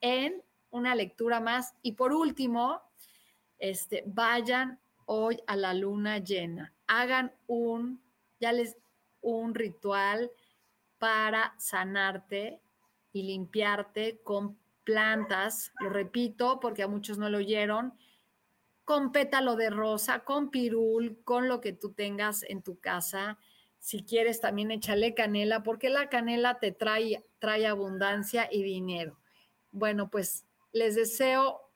en 0.00 0.42
una 0.70 0.96
lectura 0.96 1.40
más. 1.40 1.72
Y 1.82 1.92
por 1.92 2.12
último, 2.12 2.82
este, 3.58 4.02
vayan 4.06 4.79
hoy 5.12 5.42
a 5.48 5.56
la 5.56 5.74
luna 5.74 6.18
llena. 6.18 6.72
Hagan 6.86 7.32
un, 7.48 8.00
ya 8.38 8.52
les, 8.52 8.76
un 9.20 9.54
ritual 9.54 10.30
para 10.98 11.54
sanarte 11.58 12.60
y 13.12 13.24
limpiarte 13.24 14.20
con 14.22 14.56
plantas, 14.84 15.72
lo 15.80 15.90
repito 15.90 16.60
porque 16.60 16.84
a 16.84 16.88
muchos 16.88 17.18
no 17.18 17.28
lo 17.28 17.38
oyeron, 17.38 17.92
con 18.84 19.10
pétalo 19.10 19.56
de 19.56 19.70
rosa, 19.70 20.20
con 20.20 20.50
pirul, 20.50 21.18
con 21.24 21.48
lo 21.48 21.60
que 21.60 21.72
tú 21.72 21.92
tengas 21.92 22.44
en 22.44 22.62
tu 22.62 22.78
casa 22.78 23.38
si 23.80 24.04
quieres 24.04 24.40
también 24.40 24.70
échale 24.70 25.14
canela, 25.14 25.62
porque 25.62 25.88
la 25.88 26.08
canela 26.10 26.58
te 26.60 26.70
trae, 26.70 27.26
trae 27.38 27.66
abundancia 27.66 28.46
y 28.52 28.62
dinero. 28.62 29.18
Bueno, 29.72 30.10
pues 30.10 30.44
les 30.72 30.94
deseo 30.94 31.69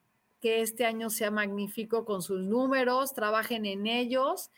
que 0.45 0.61
este 0.61 0.84
año 0.84 1.09
sea 1.09 1.30
magnífico 1.30 2.05
con 2.05 2.20
sus 2.20 2.42
números, 2.42 3.14
trabajen 3.14 3.64
en 3.64 3.86
ellos 3.86 4.51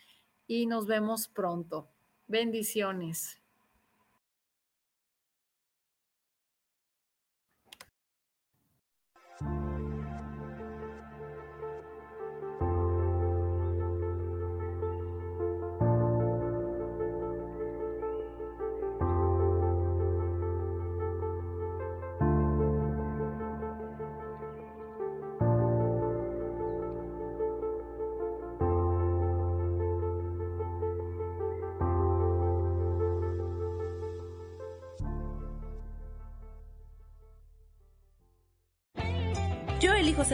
y 0.45 0.65
nos 0.65 0.85
vemos 0.85 1.29
pronto. 1.29 1.87
Bendiciones. 2.27 3.41